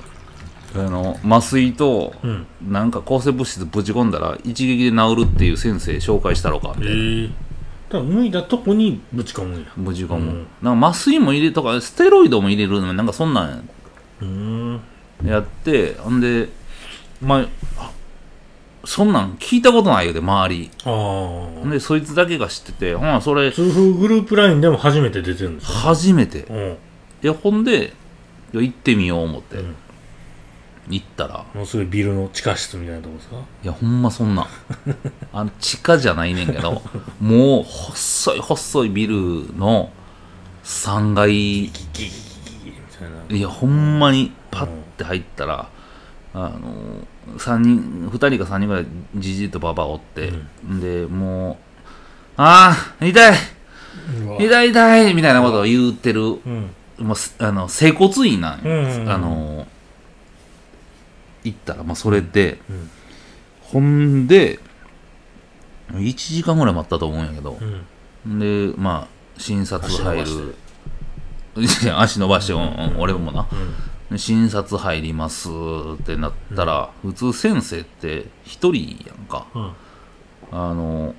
[0.81, 2.47] あの麻酔とうん。
[2.67, 6.99] なんか抗生物質ぶち込んだら一撃で治るっていう先生紹介したろかえみたいな。
[6.99, 7.27] ー、
[7.89, 9.67] だから脱いだとこにぶち込むんや。
[9.77, 10.47] ぶち込む、うん。
[10.61, 13.69] なんか麻酔も入れとかステロイドも入れるなんかそんなん
[14.21, 14.81] うーん。
[15.25, 16.49] やってほんで
[17.21, 17.91] まああ
[18.83, 20.71] そんなん聞いたことないよで周り。
[20.83, 26.41] ああでそいつだけが知っててほなそれ痛風グループラインでも初めて出てるんですよ初めて。
[26.41, 26.77] うん。
[27.23, 27.93] いやほんで
[28.53, 29.75] いや行ってみよう思って、うん
[30.89, 31.45] 行ったら。
[31.53, 33.35] もうすぐビルの地下室みたいなとこですか？
[33.63, 34.47] いやほんまそんなん。
[35.33, 36.81] あの地下じゃないねんけど
[37.19, 39.15] もう細い細いビル
[39.57, 39.89] の
[40.63, 41.31] 3階。
[41.31, 42.09] ギギギ
[42.65, 44.67] ギギいやほんまにパッ
[44.97, 45.67] て入ったら、
[46.33, 46.49] あの
[47.37, 50.31] 3人2人か3人ぐらいじじいとばばおって、
[50.63, 51.55] でもう
[52.37, 53.37] 「ああ痛い!
[54.39, 56.69] 痛い痛い」みたいなことを言うてるうん。
[56.97, 59.09] もうすあの整骨院なんよ、うんうんうん。
[59.11, 59.67] あの
[61.45, 62.89] 行ったら、まあ、それで、うん。
[63.61, 64.59] ほんで
[65.91, 67.57] 1時間ぐらい待ったと思うんやけど
[68.25, 68.39] う、ん。
[68.39, 70.55] でまあ診察入る。
[71.97, 72.59] 足伸ばして、うん。
[72.59, 73.47] うん俺もな。
[74.09, 74.19] うん。
[74.19, 79.47] 診察入りますってなったら、普通先生って一人やんか。
[79.55, 79.71] うん。
[80.51, 81.15] あの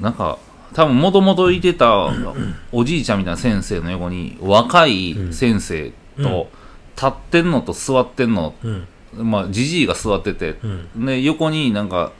[0.00, 0.38] なんか
[0.74, 2.10] 多分もともといてた
[2.72, 6.50] おじいちゃんみたいな先生の横に若い先生と
[6.96, 8.86] 立ってんのと座ってんのうん
[9.24, 10.58] まあじじいが座ってて
[10.96, 11.06] うん。
[11.06, 12.12] で横になんか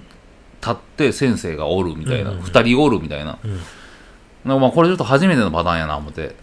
[0.60, 3.50] 立って先生がおるみたいな、うんうん二人おるみたいな、うん。
[3.52, 3.60] なん
[4.56, 6.34] かまあこれちょっと初めてのパターンやな思って。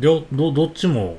[0.00, 1.16] 両どどっちも？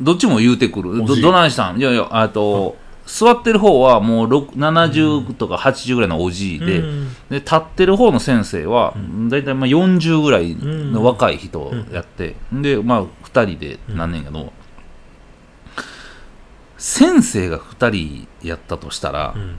[0.00, 1.04] どっちも言うてくる。
[1.04, 1.78] どどないしたん？
[1.78, 8.94] いやいやあと、座ってる方はもう6 70とか80ぐらいのおじいで、うんで立ってる方の先生は、
[9.28, 14.52] だいたいまあ40ぐらいの若い人やって、でまあ2人でなんねんけど、
[16.78, 19.58] 先生が2人やったとしたらう、ん。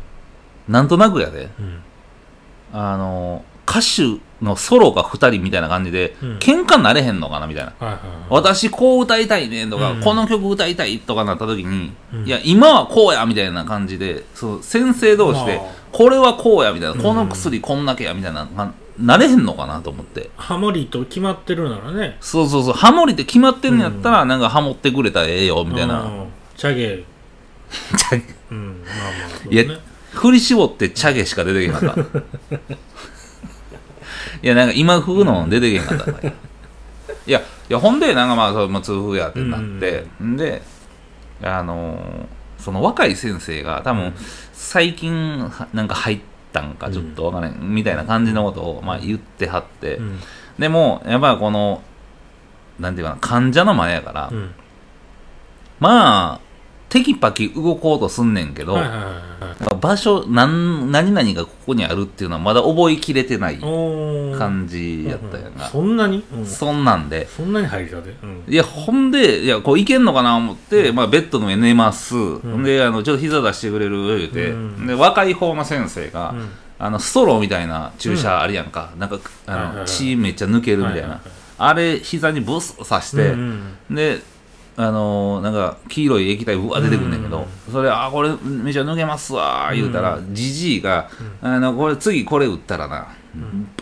[0.68, 1.50] なんとなくやで。
[1.60, 1.84] うん。
[2.74, 6.38] あの歌手のソロが2人みたいな感じで、うん。
[6.38, 7.74] 喧嘩なれへんのかなみたいな。
[7.78, 8.18] はいはいはい。
[8.30, 10.02] 私こう歌いたいねとか、うん。
[10.02, 12.26] この曲歌いたいとかなった時に、うん。
[12.26, 15.66] いや今はこうやみたいな感じでそう先生同士でまあ。
[15.92, 17.02] これはこうやみたいな、うん。
[17.02, 20.30] この薬こんだけやみたいなななれへんのかなと思って。
[20.36, 22.18] ハモリと決まってるならね。
[22.20, 22.74] そうそうそう。
[22.74, 26.06] ハモリって決まってんのやったら、なんかハモってくれたらええよみたいな、
[26.58, 27.06] チャゲ
[28.52, 29.78] うんまあまあそういやね
[30.12, 32.02] 振り絞ってチャゲしか出てけへんかった。
[34.42, 36.34] いやなんか今風の出てけへんかった、い
[37.28, 40.62] やいやほんでなんかまあそう、まあ、痛風やってなって、ん、で
[41.44, 44.14] あのーその若い先生が多分
[44.54, 46.20] 最近はなんか入っ
[46.52, 50.20] たんかちょっとわからん、みたいな感じのことをまあ言ってはって、うん。
[50.60, 51.82] でもやっぱりこの
[52.80, 54.54] なんていうかな患者の前やから、うん。
[55.80, 56.42] まあ
[56.90, 58.78] テキパキ動こうとすんねんけど、
[59.80, 66.46] 場所なん何々がここにあるっていうのはまだ覚えきれてない感じやったやんそんなに、うん。
[66.46, 67.28] そんなんで。
[67.28, 68.44] そんなに入りたて、うん。
[68.48, 72.64] いやほんでいやこういけんのかな思って、まあ、ベッドの上寝ます、ん。
[72.64, 74.18] であのちょっと膝出してくれる？
[74.18, 76.50] 言うて、うんで若い方の先生が、うん。
[76.82, 81.22] あのストローみたいな注射あるやんか、なんかあの、血めっちゃ抜けるみたいな、
[81.58, 83.78] あれ膝にブスッ刺して、うん。
[83.90, 84.22] で
[84.78, 91.10] あのーなんか黄色い液体うわ出てくんねんけど、それあこれめちゃ抜けますわ言うたらじじいが、
[91.42, 93.08] あのこれ次これ打ったらな、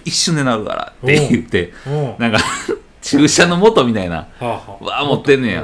[0.06, 1.73] 一瞬で治るからって言って
[2.17, 2.39] なんか
[3.02, 4.62] 注射の元みたいなわ
[5.00, 5.63] あ持ってんねや、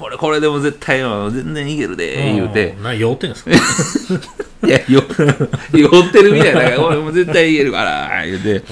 [0.00, 2.72] これこれでも絶対全然いけるで言うて。
[2.72, 3.50] んな酔ってんすか？
[4.66, 5.02] いやよ
[5.72, 8.64] 酔ってるみたいだからこれもう絶対いけるから言うて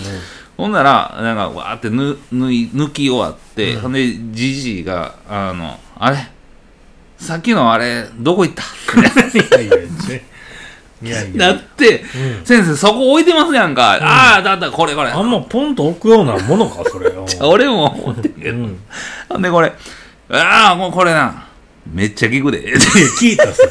[0.57, 6.17] ほんなら、なんか、わーってぬ抜い抜き終わって、ほんで、じじいが、あの、あれ？
[7.19, 8.63] さっきのあれ、どこ行った？
[8.63, 8.67] い
[9.61, 9.77] いやいや
[11.03, 12.05] いやいなやって、
[12.41, 12.47] うん。
[12.47, 13.99] 先生、そこ置いてますやんか。
[14.01, 15.11] ああ、だったらこれこれ。
[15.11, 18.59] あんまポンと置くようなものか それうん俺も思ってんけど。
[18.59, 18.79] うん。
[19.29, 19.73] ほんで、これ、
[20.31, 21.47] ああ、もうこれな、
[21.93, 22.75] めっちゃ効くで。
[23.21, 23.63] 聞いたっす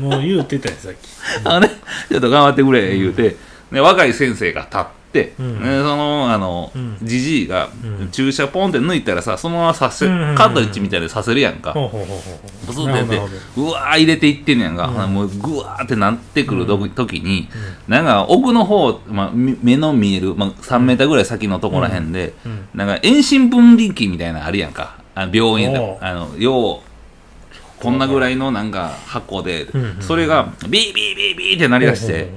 [0.00, 0.96] もう言うてたよさっき。
[1.44, 1.70] あのね、
[2.08, 3.36] ちょっと頑張ってくれ、言うて、
[3.70, 5.01] で若い先生が立って、
[5.38, 5.62] うん。
[5.62, 7.68] でその、あのうん、じじいが
[8.00, 8.10] うん。
[8.10, 11.74] 注射ポンって抜いたらさ、そのままさせ、うんうんうんカートリッジみたいでさせるやんか。
[12.66, 13.16] ブスってやって
[13.56, 14.88] うわー入れていってんねやんか。
[14.88, 17.48] もうぐわーってなってくると時に、
[17.86, 22.68] なんか奥の方、まあ、み目の見える、まあ、3メーターぐらい先のところらへんで、うん。
[22.74, 24.96] なんか遠心分離器みたいなのあるやんか。
[25.14, 25.98] あ病院で。
[26.00, 26.80] あの、要、
[27.82, 29.66] こんなぐらいのなんか箱で、
[30.00, 32.30] それがビービービービーって鳴り出して、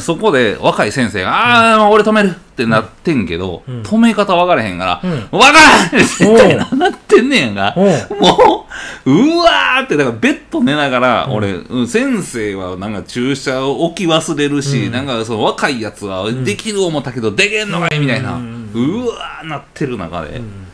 [0.00, 3.82] そこで若い先生が、ああ、俺止めるってなってんけど、うん。
[3.82, 5.86] 止め方分からへんから、うん分からん！
[5.86, 8.66] って絶対ななってんねやんが、も
[9.06, 11.32] う、うわーって、だからベッド寝ながら、うん。
[11.34, 14.92] 俺、うん先生はなんか注射を置き忘れるし、うん。
[14.92, 20.66] なんかその若いやつはできる思ったけど、でけんのかいみたいな、ううんわーなってる中で、うん。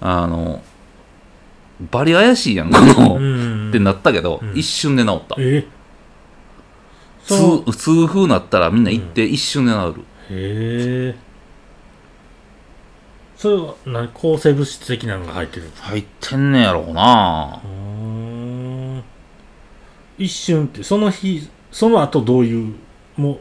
[0.00, 0.62] あの、
[1.90, 3.68] バリ怪しいやん、この、うん。
[3.70, 4.52] ってなったけど、うん。
[4.58, 5.36] 一瞬で治った。
[5.38, 5.64] え？
[7.36, 7.72] そう。
[7.72, 10.02] 痛痛風なったらみんな行って一瞬で治る。
[10.30, 11.16] へえ
[13.36, 15.66] それは何抗生物質的なのが入ってる？
[15.66, 17.60] んですか入ってんねやろうな。
[17.64, 17.70] うー
[18.98, 19.04] ん。
[20.18, 22.74] 一瞬ってその日その後どういう？
[23.16, 23.40] も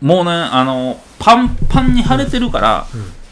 [0.00, 2.86] もうね、あの、パンパンに腫れてるから、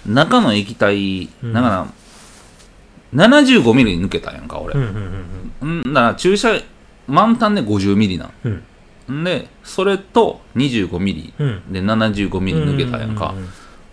[0.04, 1.52] 中の液体、うん。
[1.52, 1.86] だか
[3.14, 4.74] ら、75ミリ抜けたやんか、俺。
[4.74, 4.78] う。
[4.78, 5.24] んうん
[5.60, 5.94] うんん。
[5.94, 6.60] だから注射、
[7.06, 8.32] 満タンで50ミリなん。
[8.44, 8.64] うんん
[9.08, 11.46] で、それと25ミリうん。
[11.46, 13.34] うんで75ミリ抜けたやんか。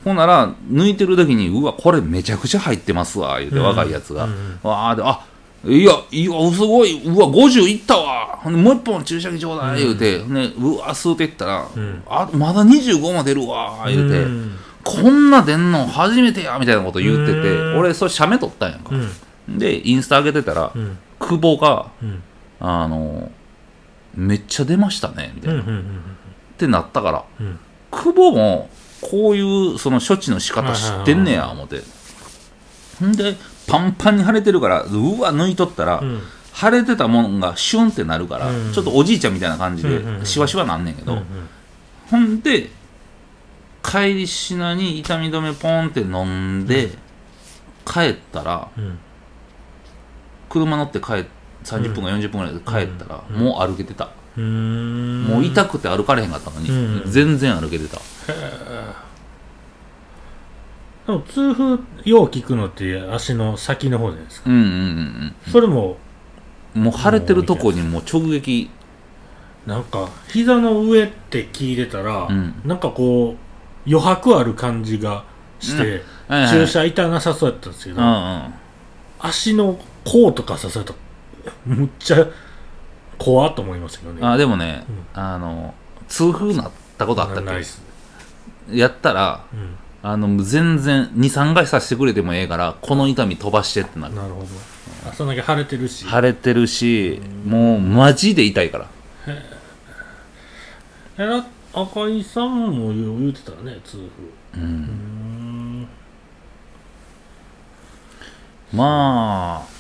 [0.04, 3.64] ほんなら、抜いてる時に、うわ、これめちゃくちゃ入ってますわ、言うて、うん。
[3.64, 4.28] 若いやつが。
[4.62, 5.26] わあで、あ
[5.66, 12.04] いや、いや、すごい、うわ、50いったわ、もう一本注射器ちょうだい、言うて、ね、うわ、吸うていったら、ん。
[12.10, 14.58] あ、まだ25も出るわ、言うて、うん。
[14.84, 17.78] こんな出んの初めてや、みたいなこと言っててう、ん。
[17.78, 18.90] 俺、それ、写メ撮ったんやんか。
[18.94, 19.52] う。
[19.54, 19.58] ん。
[19.58, 20.98] で、インスタ上げてたらう、ん。
[21.18, 22.22] 久保が、うん。
[22.60, 23.32] あの、
[24.16, 25.62] めっちゃ出ましたね、みたいな。
[25.62, 26.02] っうんうんうん。
[26.58, 27.60] てなったから、うん。
[27.92, 28.70] 久保も
[29.02, 29.42] こうい
[29.74, 31.82] うその処置の仕方知ってんねや思って。
[33.04, 33.36] んで
[33.68, 36.22] パンパンに腫れてるからうわ抜いとったら、うん。
[36.54, 38.72] 腫れてたもんがシュンってなるから、うん。
[38.74, 41.26] ちょっとおじいちゃんみたいな感じで、うんうんうんシワシワなんねんけど、うん
[42.10, 42.70] ほんで
[43.82, 46.26] 帰りしなに痛み止めポンって飲
[46.62, 46.92] んで、
[47.86, 49.00] 帰ったらうん。
[50.50, 51.26] 車乗って帰っ
[51.64, 53.36] 30分か40分ぐらいで帰ったら、うん。
[53.38, 55.24] もう歩けてた、うん。
[55.24, 57.12] もう痛くて歩かれへんかったのに、うん。
[57.12, 58.00] 全然歩けてた。
[61.06, 64.50] でも痛風よう効くのって足の先の方じゃないですか。
[64.50, 65.98] うんうんうんそれも
[66.76, 68.70] うんもう腫れてるとこにもう直撃。
[69.66, 72.62] なんか膝の上って聞いてたら、うん。
[72.66, 75.24] なんかこう余白ある感じが
[75.60, 76.04] して、はいはい
[76.50, 78.54] 注射痛なさそうやったんですけど、うんうん。
[79.20, 80.98] 足の甲とか刺されたら
[81.66, 82.28] むっちゃ
[83.18, 84.20] 怖っと思いますけどね。
[84.26, 85.74] あでもね、うあの
[86.08, 87.44] 痛風なったことあったっ
[88.68, 88.78] け？
[88.78, 94.16] やったらうん、あの全然23回させてくれてもええからこの痛み飛ばしてってなる。
[94.16, 94.48] なるほど。
[95.10, 96.06] あそんだけ腫れてるし。
[96.08, 98.88] 腫れてるしもうマジで痛いから。
[101.18, 103.98] えら赤井さんも言う言うてたらね痛
[104.54, 104.64] 風。
[104.64, 105.88] うん。
[108.72, 109.73] まあ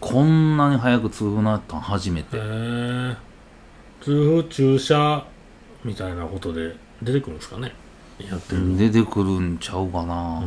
[0.00, 3.16] こんなに早く痛風なったん初めへてえ
[4.00, 5.24] 痛風注射
[5.84, 7.72] みたいなことで出てくるんですかね。
[8.18, 10.42] やってる出てくるんちゃうかな、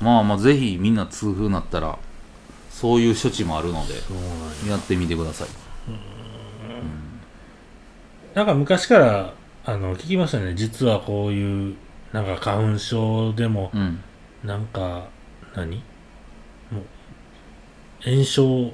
[0.00, 1.98] まあまあぜひみんな痛風なったら
[2.70, 3.94] そういう処置もあるので
[4.66, 4.72] や。
[4.72, 5.48] やってみてください。
[8.34, 9.32] なんか昔から
[9.64, 10.54] あの聞きましたね。
[10.54, 11.74] 実はこういう
[12.12, 14.02] なんか花粉症でもうん。
[14.44, 15.08] なんか
[15.54, 15.82] 何？
[18.04, 18.72] 炎症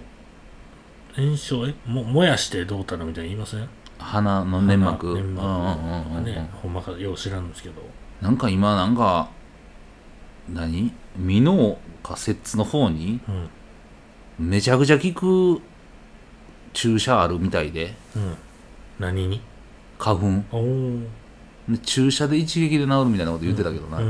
[1.16, 3.68] 炎症えも燃やしてどうたらみたいに言いません？
[3.98, 5.14] 鼻の粘膜。
[5.14, 7.82] 粘膜うんうんうんねほんまかよう知らんですけど。
[8.20, 9.28] なんか今なんか
[10.48, 10.92] 何？
[11.16, 13.20] ミノか摂の方に
[14.38, 14.48] うん。
[14.50, 15.60] めちゃくちゃ効く
[16.72, 17.94] 注射あるみたいで。
[18.16, 18.36] うん。
[18.98, 19.40] 何に？
[19.98, 20.42] 花粉。
[21.84, 24.04] 注射で一撃で治るみたいなこと言ってたけどな、うー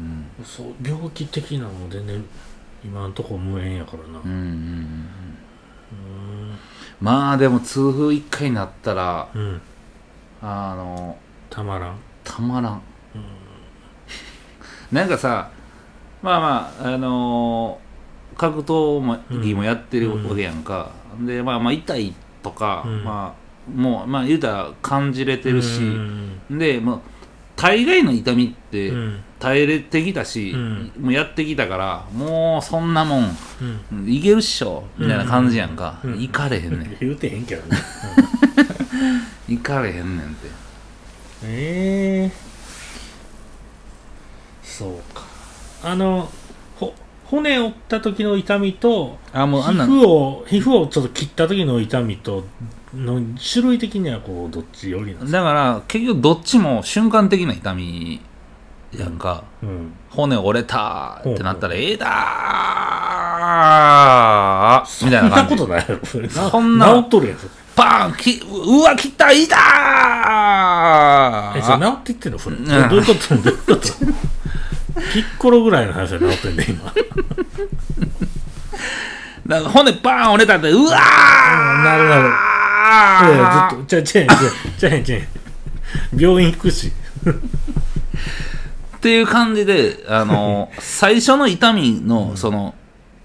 [0.00, 2.24] うんんそう病気的なの全然
[2.84, 4.20] 今のとこ無縁やからな。
[4.24, 4.44] うんうんうん
[5.92, 6.58] うん。
[7.00, 9.60] まあでも痛風一回なったらうん。
[10.42, 11.16] あの
[11.50, 11.96] たまらん。
[12.24, 12.82] たまらん、
[14.92, 15.50] なんかさ
[16.22, 17.90] まあまああのー
[18.38, 20.92] 格闘技もやってるわけやんか、
[21.26, 23.04] でまあまあ痛いとか、うん。
[23.04, 27.00] まあもうまあ言うたら感じれてるし、うんでもう
[27.56, 30.92] 大概の痛みってうん耐えれてきたし、うん。
[31.00, 33.36] もうやってきたからもうそんなもん
[33.90, 34.08] うん。
[34.12, 36.12] いけるっしょみたいな感じやんか、うん。
[36.12, 36.22] うん。
[36.22, 36.96] いかれへんねん。
[37.00, 37.78] 言うてへんけどね。
[39.48, 40.48] いかれへんねんって。
[41.44, 42.32] ええ。
[44.62, 45.22] そうか。
[45.82, 46.30] あの
[46.76, 49.88] ほ骨折った時の痛みと皮あもうあんなん。
[49.90, 52.44] 膚を皮膚をちょっと切った時の痛みと
[52.94, 53.20] の
[53.52, 55.38] 種類的にはこうどっちよりなんですか？
[55.38, 58.20] だから結局どっちも瞬間的な痛み
[58.98, 65.56] やんか、うん骨折れたってなったら、ええだーみたいなそんな感じ。
[65.56, 66.04] ことないやろ
[66.50, 69.56] そんな治っとるやんそれパンきうわ、切ったいた
[71.56, 73.80] えそれー治っていってんのそれどういうことどういうこと
[75.12, 76.92] ピッコロぐらいの話で治ってんね今
[79.46, 84.36] なんか骨バーン折れたって、うわーなるなるいやいやずっとちゃちゃちゃ
[84.78, 85.18] ちゃちゃ
[86.16, 86.90] 病院行くし
[89.00, 92.74] っていう感じで、あの、 最初の痛みの、その、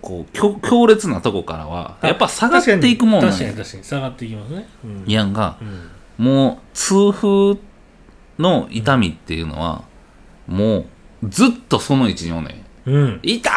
[0.01, 3.31] こう、強強烈なとこからは、やっぱ下がっていくもんなんや。
[3.31, 4.67] 確かに確かに下がっていきますね。
[4.85, 5.57] うんやんか、
[6.17, 6.25] うん。
[6.25, 7.57] もう、痛風
[8.39, 9.83] の痛みっていうのは、
[10.47, 10.85] もう、
[11.27, 12.89] ずっとその位置におんねん。
[12.89, 13.19] うん。
[13.21, 13.49] 痛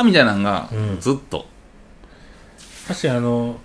[0.00, 1.46] ーみたいなのがうん、ずっと。
[2.88, 3.60] 確かにあの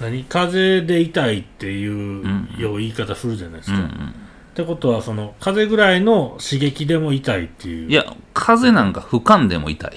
[0.00, 0.24] 何？
[0.24, 4.14] 風邪で痛いっていううんよう言い方するじゃないですか、っうんうん。
[4.58, 7.90] てことはその風邪ぐらいの刺激でも痛いっていう。
[7.90, 9.92] いや、風邪なんか吹かんでも痛い。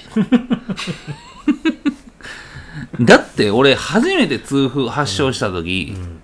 [3.02, 6.22] だって俺初めて痛風発症した時、うん。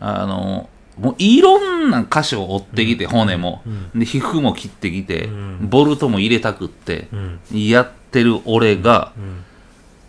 [0.00, 4.00] あの、もういろんな箇所を折ってきて、骨も、うん。
[4.00, 5.68] で、皮膚も切ってきて、うん。
[5.70, 7.40] ボルトも入れたくって、うん。
[7.66, 9.20] やってる俺が、う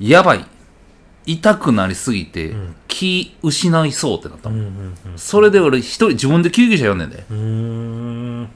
[0.03, 0.05] ん。
[0.05, 0.45] やばい。
[1.25, 4.59] 痛くなりすぎて、うん気失いそうってなったもん。
[4.59, 7.23] うんうんそれで俺一人自分で救急車呼んでんで。
[7.31, 8.49] うん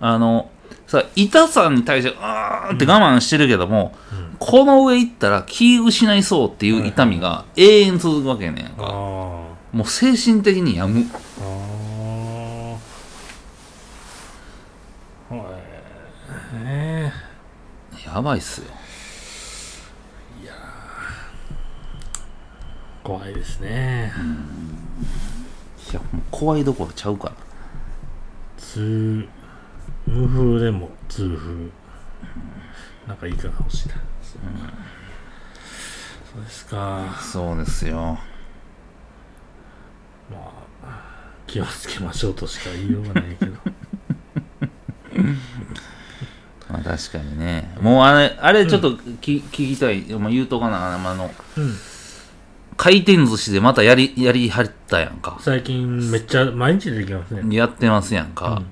[0.00, 0.50] あの、
[0.86, 3.94] さ、痛さに対して、あーって我慢してるけども、
[4.38, 8.72] この上行ったら気失いそうっていう痛みが永遠続くわけやねんか。
[8.78, 11.04] あーもう精神的にやむ。
[18.06, 18.66] やばいっすよ。
[23.08, 24.12] 怖いですね
[25.90, 27.34] いや、怖いどころちゃうから。
[28.58, 29.26] 痛
[30.06, 31.70] 無風でも痛風
[33.06, 33.94] なんかいいかな欲しいな、
[36.34, 38.18] そうですかそうですよ。
[40.30, 43.52] まあ気をつけましょうとしか言いようがないけど
[46.70, 47.74] まあ確かにね。
[47.80, 50.02] もうあれ、あれちょっとき、聞きたい。
[50.18, 51.74] まあ、言うとかな、あの、うん
[52.78, 55.36] 回転寿司でまたやり、やりはったやんか。
[55.40, 58.62] 最近めっちゃ毎日出てきますねやってますやんか。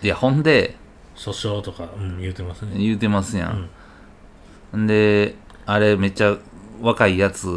[0.00, 0.76] いや、ほんで、
[1.16, 3.68] 訴訟とか、うん、言うてますね言うてますやん。
[4.76, 5.34] んで、
[5.66, 6.38] あれめっちゃ
[6.80, 7.48] 若いやつ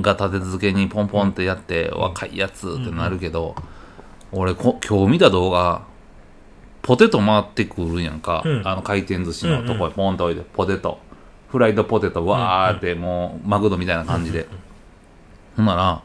[0.00, 3.54] が立て続けにポンポンってやって、若いやつってなるけど、
[4.32, 5.82] 俺こ、今日見た動画、
[6.80, 8.42] ポテト回ってくるやんか。
[8.46, 10.98] うんあの回転寿司のとこにポンと置いて、ポテト。
[11.50, 14.46] フライドポテト、わーってもう、マクドみたいな感じで。
[15.60, 16.02] ほんなら、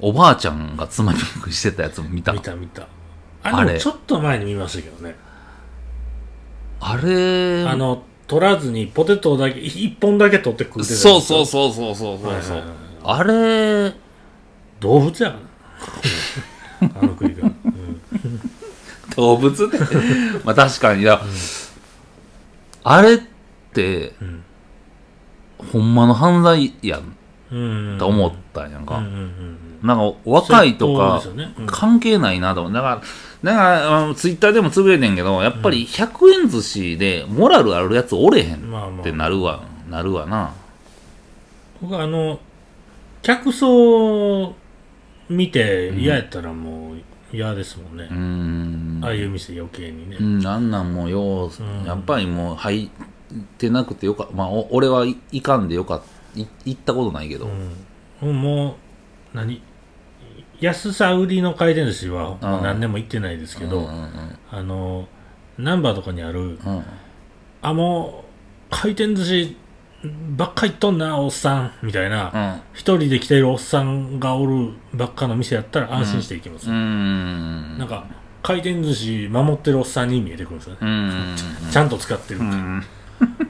[0.00, 2.32] おばあちゃんがつまみ食いしてたやつも見た。
[2.32, 2.88] 見た見た。
[3.44, 5.14] あれちょっと前に見ましたけどね。
[6.80, 12.26] あれ、あの取らずにポテトだけ一本だけ取って食うてたそうそううそうそうそうそうそう。
[12.26, 12.62] はいはいはい。
[13.04, 13.94] あれ、
[14.80, 15.36] 動物やか
[16.80, 18.00] ら あの食い方、うん。
[19.14, 19.78] 動物って
[20.44, 21.02] まあ確かに。
[21.02, 21.22] いや、
[22.82, 23.20] あれっ
[23.72, 24.42] て、ん。
[25.72, 27.16] ほんまの犯罪やんうん
[27.98, 28.86] と思ったやん。
[28.86, 29.00] か、
[29.82, 29.98] なん。
[29.98, 31.22] か若いとか
[31.66, 33.00] 関係ないなと思うだか
[33.42, 35.14] らだかあのツイッターでもつぶやいてん。
[35.14, 38.56] けどやっぱり100円寿司でモラルあるやつおれへん。
[39.00, 40.52] ってなるわ、なるわな
[41.80, 42.40] 僕あの
[43.22, 44.54] 客層
[45.28, 46.96] 見て嫌やったらもう
[47.36, 47.96] 嫌ですもん。
[47.96, 49.00] ねう、ん。
[49.04, 50.70] ああいう店余計にね、うん、あん。
[50.70, 50.94] なん。
[50.94, 51.50] もよう、
[51.86, 52.88] やっぱりもう入っ
[53.58, 55.68] てなくてよかまあ俺はいかん。
[55.68, 56.06] でよかった
[56.36, 57.48] 行ったことないけど、
[58.22, 58.76] うん、も
[59.34, 59.62] う何？
[60.60, 62.62] 安さ売りの回転寿司はうん。
[62.62, 64.08] 何年も行ってないですけど、うんうんうん。
[64.50, 65.06] あの
[65.58, 66.84] ナンバーとかにあるうん。
[67.62, 69.56] あもう回転寿司
[70.36, 72.60] ばっか行っとんなおっさんみたいなうん。
[72.74, 77.78] 一、人で来てるおっさんがおるばっかの店やったら安心して行きます、うーん。
[77.78, 78.06] なんか
[78.42, 80.80] 回転寿司守ってるおっさんに見えてくるんですよね、
[81.70, 82.82] ちゃんと使ってるうから、ん。
[83.20, 83.45] いや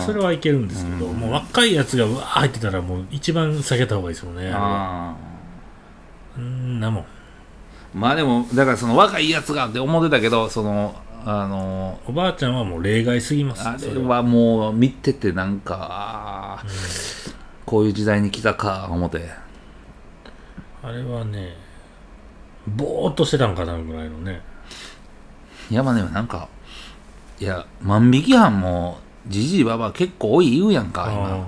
[0.00, 7.02] それはいけるんですけど、もう若いやつがうわー入ってたらもう一番避けた方がいいですよねああうんなもん。
[7.02, 7.06] ー
[7.94, 10.94] まあでもだからその若いやつがって思ってたけどその
[11.24, 14.22] あのおばあちゃんはもう例外すぎますあそれは。
[14.22, 17.34] もう見ててなんか、あー
[17.64, 19.28] こういう時代に来たか思って。
[20.82, 21.56] あれはね
[22.66, 24.40] ぼーっとしてたんかなぐらいのね。
[25.70, 26.48] いやまあでもなんか
[27.40, 28.98] いや万引き犯も
[29.28, 31.46] じじいばば結構多い言うやんか今。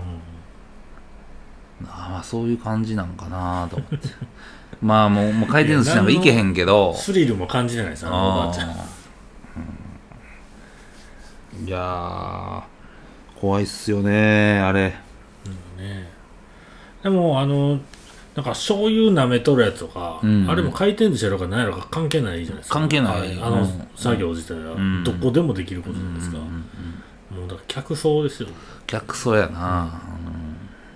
[1.86, 4.08] あまあそういう感じなんかなと思って。
[4.82, 6.94] まあもうもう回転寿司なんか行けへんけど。
[6.94, 8.68] スリルも感じないですあのおばあちゃん。
[8.68, 8.72] う
[11.64, 11.66] ん。
[11.66, 12.62] いやー
[13.40, 14.94] 怖いっすよねあれ。
[15.76, 16.08] ね。
[17.02, 17.78] でもあの
[18.34, 20.46] なんか醤油舐めとるやつとか、うん。
[20.48, 22.78] あれも回転寿司やろうか何やろうか関係ないじゃないですか。
[22.78, 23.20] 関係ない。
[23.20, 23.88] はいあのうん。
[23.96, 24.74] 作業自体は。
[24.76, 25.04] ん。
[25.04, 26.64] どこでもできることじゃないですか、うんうんうん
[27.38, 28.48] もうだから客層ですよ
[28.86, 30.00] 客層やな、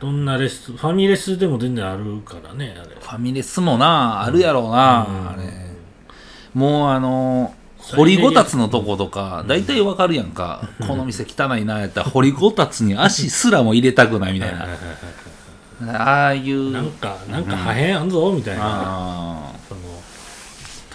[0.00, 2.96] どんなレスファミレスでも全然あるからねあれ。
[3.00, 5.28] ファミレスもなあるやろうな、うん。
[5.30, 5.44] あれ。
[6.54, 14.68] もうあの掘りごたつのとことか大体わかるやんか、この店汚いなやったら掘りごたつに足すらも入れたくないみたいな、
[16.00, 16.70] ああいう。
[16.70, 19.80] なんかなんか破片あんぞみたいな、あその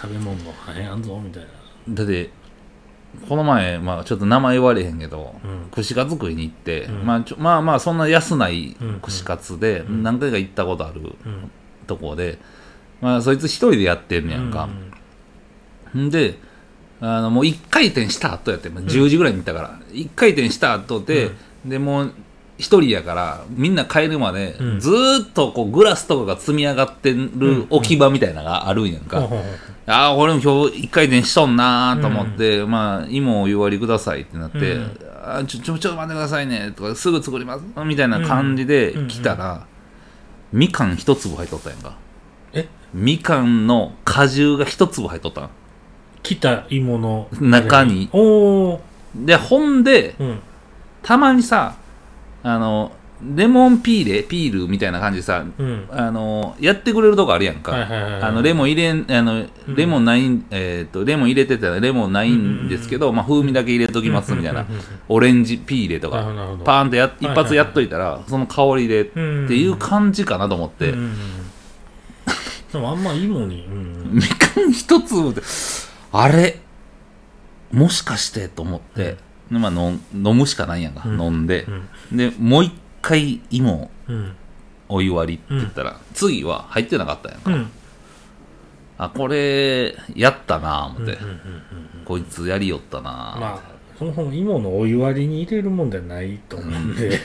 [0.00, 1.48] 食べ物の破片あんぞみたいな。
[1.90, 2.30] ーだって
[3.28, 5.68] この前、まあ、ちょっと名前言われへんけど、うん。
[5.70, 7.06] 串カツ食いに行って、うん。
[7.06, 10.02] まあ、ちょまあまあそんな安ないうん串カツでん。
[10.02, 11.50] 何回か行ったことあるうん。
[11.86, 12.38] とこで、
[13.00, 14.68] まあ、そいつ一人でやってんねやんか、
[15.96, 16.38] んで
[17.00, 21.30] あのもう1回転した後やって、まあ、10時ぐらいに行ったから、1回転した後で、
[21.64, 22.12] でもう
[22.58, 24.80] 一人やからみんな帰るまで、うん。
[24.80, 29.48] ずーっとこうグラスとかが積み上がってる置き場みたいなのがあるんやんか、ほうほうほう
[29.86, 34.98] ああ俺も今日1回転しとんなーと思って、まあ芋をお湯割りくださいってなって、うん。
[35.24, 39.08] あちょちょちょっと待ってくださいねとかすぐ作りますみたいな感じでうん。
[39.08, 39.66] 来たら、
[40.52, 41.96] みかん一粒入っとったやんか。
[42.52, 42.68] え？
[42.92, 45.50] みかんの果汁が一粒入っとったん。
[46.22, 47.28] 来た芋の。
[47.40, 48.08] 中に。
[48.12, 48.80] おお
[49.14, 50.40] でほんでうん。
[51.02, 51.76] たまにさ
[52.42, 55.88] あのレモンピーレピールみたいな感じでさうん。
[55.90, 57.74] あのやってくれるとこあるやんか、
[58.22, 59.74] あのレモン入れんあのうん。
[59.74, 66.22] レモンないん、えっ、とレモン入れてたらレモンないんですけど、まあ風味だけ入れときますみたいな、うんうんうんうんオレンジピーレとか
[66.64, 71.14] パーンとや一発やっといたら、その香りでってうんいう感じかなと思って、うんうんうん
[72.72, 75.40] でもあんま芋に、うん みかん一粒で
[76.12, 76.60] あれ
[77.72, 79.16] もしかしてと思って、で
[79.50, 81.20] まあ、飲飲むしかないやんか、うん。
[81.20, 81.66] 飲んで。
[82.10, 82.16] う、ん。
[82.16, 82.72] でもう一
[83.02, 84.36] 回芋うん。
[84.90, 87.70] お湯割りって言ったら、次は入ってなかったやんか、うん。
[88.96, 91.38] あこれやったな思って、うんうんうん
[92.04, 97.20] こいつやりよったな、まあそもそも芋のお湯割りに入れるもんじゃないと思うんで、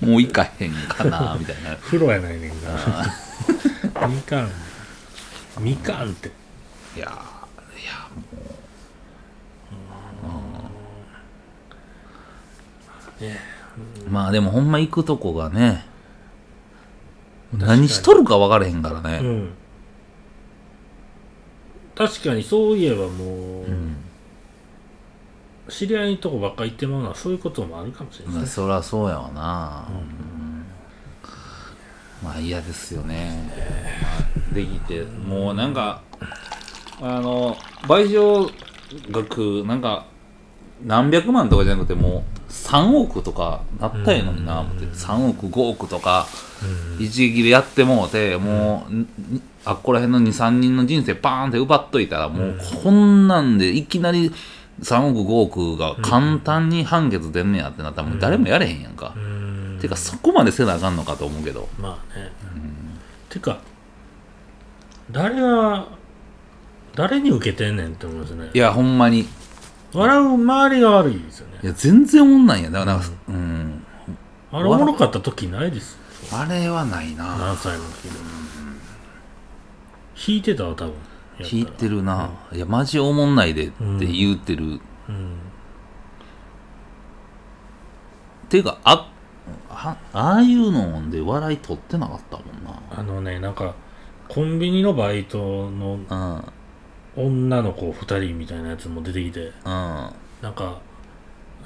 [0.00, 1.76] もういかへんかな みたいな。
[1.76, 2.68] 風呂やないねんか
[4.00, 4.08] ら。
[4.08, 4.50] みかん。
[5.60, 6.30] みかんって。
[6.96, 7.39] いやー
[14.08, 15.84] まあでもほんま行くとこがね
[17.52, 19.52] 何しとるか分からへんからね、うん。
[21.96, 23.96] 確かにそういえばもう、うん。
[25.68, 28.34] 知り合いのとこばっか行ってまうのはそういうこともあるかもしれない。
[28.36, 30.66] まあ、そりゃそうやわな、うん。
[32.22, 33.50] まあ嫌ですよね、
[34.02, 34.08] ま
[34.52, 36.02] あ、できてもうなんか
[37.00, 38.52] あの賠償
[39.10, 40.06] 額なんか
[40.84, 46.26] 何百万とかじゃなくてもう3億とかなったんやのにな思って3億5億とか
[46.98, 47.04] うん。
[47.04, 49.08] 一撃でやってもうてもう、ん
[49.64, 54.32] あっこら辺の23人の人生パーンって奪っといたらもうこんなんでいきなり
[54.82, 59.78] 3億5億が簡単に判決出んねやってなったらもう誰もやれへんやんか、うん。
[59.80, 61.68] てかそこまでせなあかんのかと思うけど。
[61.78, 62.30] まあね、
[63.28, 63.58] てか
[65.10, 65.88] 誰が
[66.94, 68.50] 誰に受けてんねんって思いますね。
[68.52, 69.20] いやほんまに。
[69.20, 69.26] い
[69.92, 71.58] 笑う周りが悪いですよね。
[71.62, 73.86] や全然おもんないんやだからなんかうん、
[74.52, 75.94] あれおもろかった時ないです。
[75.94, 77.36] よあれはないな。
[77.36, 78.10] 何歳の時で
[80.14, 80.86] 弾いてたわ多分。
[80.86, 80.94] やっ
[81.38, 81.48] たら。
[81.48, 85.38] 聞いてるな、いやマジおもんないでって言うてる、うん。
[88.50, 89.10] ていうかあ
[89.70, 92.46] あああいうので笑い取ってなかったもん
[92.90, 93.74] あのねなんか
[94.28, 96.44] コンビニのバイトのな
[97.16, 99.40] 女の子2人みたいなやつも出てきて。
[99.40, 99.46] うん。
[99.46, 99.50] う
[100.08, 100.10] ん
[100.42, 100.78] なんか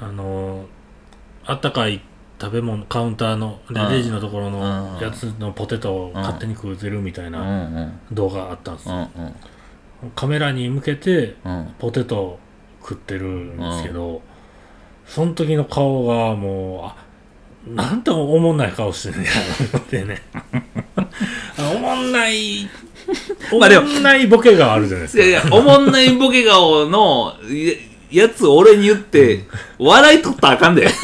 [0.01, 0.67] あのー
[1.47, 2.01] あったかい
[2.41, 4.53] 食べ物カウンターのレうんレジのところうん。
[4.53, 7.45] のやつのポテトを勝手に食うてるみたいうんうな
[7.85, 8.01] ん。
[8.13, 9.35] 動画あったんですよ、うん
[10.17, 11.75] カメラに向けてうん。
[11.79, 12.39] ポテト
[12.81, 14.21] 食ってるんですけど、
[15.07, 16.95] その時の顔がも
[17.69, 19.31] うあなんておもんない顔してんねや
[19.73, 20.21] ろってね。
[21.59, 22.69] あおもんないお
[23.59, 27.35] まあでももんないボケがあるじゃないですかいやいや、おもんないボケ顔の
[28.11, 29.45] ややつ俺に言って、
[29.79, 30.87] 笑い取ったらあかんで。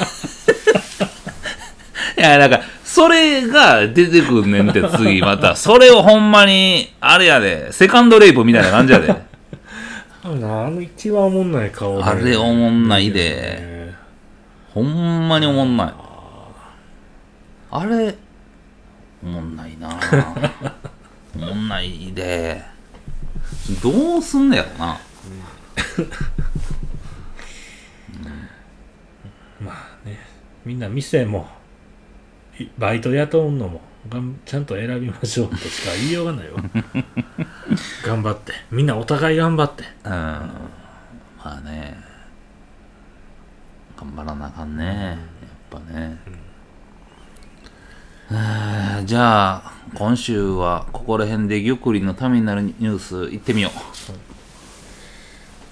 [2.19, 5.57] いや、なんか、それが出てくんねんって、次また。
[5.57, 9.15] それをほんまに、あれやで、セカンドレイプみたいな感じやで。
[10.23, 13.21] あの一番おもんない顔であれおもんないで。
[13.31, 13.97] ね
[14.75, 15.95] ほんまにおもんない。
[17.73, 18.15] あれ、
[19.25, 19.91] おもんないな
[21.35, 22.63] おもんないで
[23.83, 25.01] どうすんねやろな。
[29.61, 30.19] まあね
[30.65, 31.49] みんな店も
[32.59, 36.63] いバイト雇うのもがんちゃんと選びましょうとしか言いようがないわ。
[38.05, 38.53] 頑張って。
[38.71, 39.85] みんなお互い頑張って。
[40.05, 40.11] うん。
[40.11, 40.51] ま
[41.45, 41.97] あね。
[43.97, 44.85] 頑張らなあかんね。
[44.85, 45.19] やっ
[45.71, 46.40] ぱね、はあ
[48.31, 53.71] じゃあ今週はここら辺で玉林のためになるニュース行ってみよ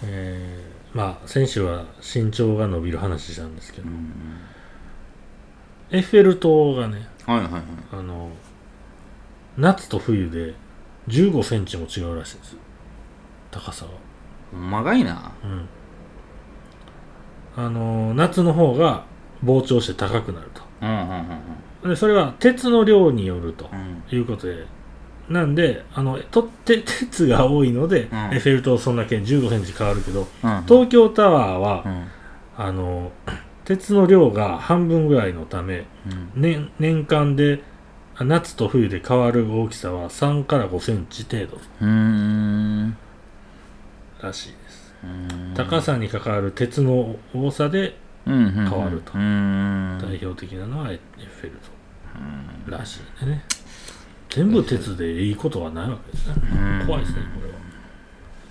[0.04, 3.88] えーまあ選手は身長が伸びる話したんですけど、
[5.90, 7.62] エッフェル塔がねうはいはいはい。
[7.92, 8.30] あの
[9.56, 10.54] 夏と冬で
[11.08, 12.56] 15センチも違うらしいです。
[13.52, 13.92] 高さが
[14.50, 15.32] ほんまがいな。
[15.44, 15.68] うん。
[17.54, 19.04] あの夏の方が
[19.44, 20.62] 膨張して高くなると。
[20.80, 24.02] うんうんうんでそれは鉄の量によるとうん。
[24.10, 24.66] いうことで。
[25.28, 28.04] なんであのとって鉄が多いので、ん。
[28.04, 32.06] エッフェル塔そんだけ15センチ変わるけどうん東京タワーは、うん。
[32.56, 33.12] あの
[33.64, 36.30] 鉄の量が半分ぐらいのためうん。
[36.34, 37.62] 年年間で
[38.16, 41.58] あ夏と冬で変わる大きさは3から5センチ程度。
[44.20, 45.54] らしいです、うん。
[45.54, 47.96] 高さに関わる鉄の多さで
[48.28, 49.12] 変変わると。
[49.14, 50.98] うん代表的なのはエッ
[51.40, 51.56] フェル
[52.66, 53.44] 塔らしいね。
[54.28, 56.34] 全部鉄でいいことはないわけですね。
[56.80, 56.86] うん。
[56.86, 57.58] 怖いですねこれは。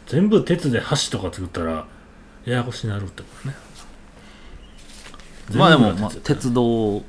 [0.08, 1.86] 全部鉄で橋とか作ったら
[2.46, 3.56] ややこしになるってことね。
[5.54, 7.04] まあでも、まあ、鉄鉄道。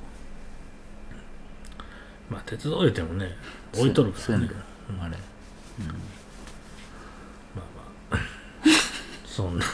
[2.29, 3.31] まあ鉄道入れてもね
[3.75, 4.47] 置いとるからね。
[4.47, 5.01] そうやね。
[5.01, 5.03] ん。
[5.03, 5.17] あれ。
[9.27, 9.65] そんな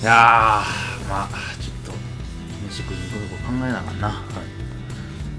[0.00, 1.28] いやーまあ
[1.60, 1.92] ちょっと
[2.66, 4.22] 飯食いに行くとこ考えなあかんな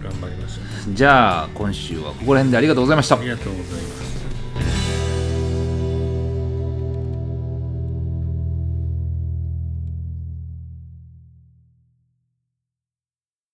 [0.04, 0.94] 頑張りましょう。
[0.94, 3.18] じゃあ今週はここら辺でありがとうございました。
[3.18, 4.11] ありがとうございます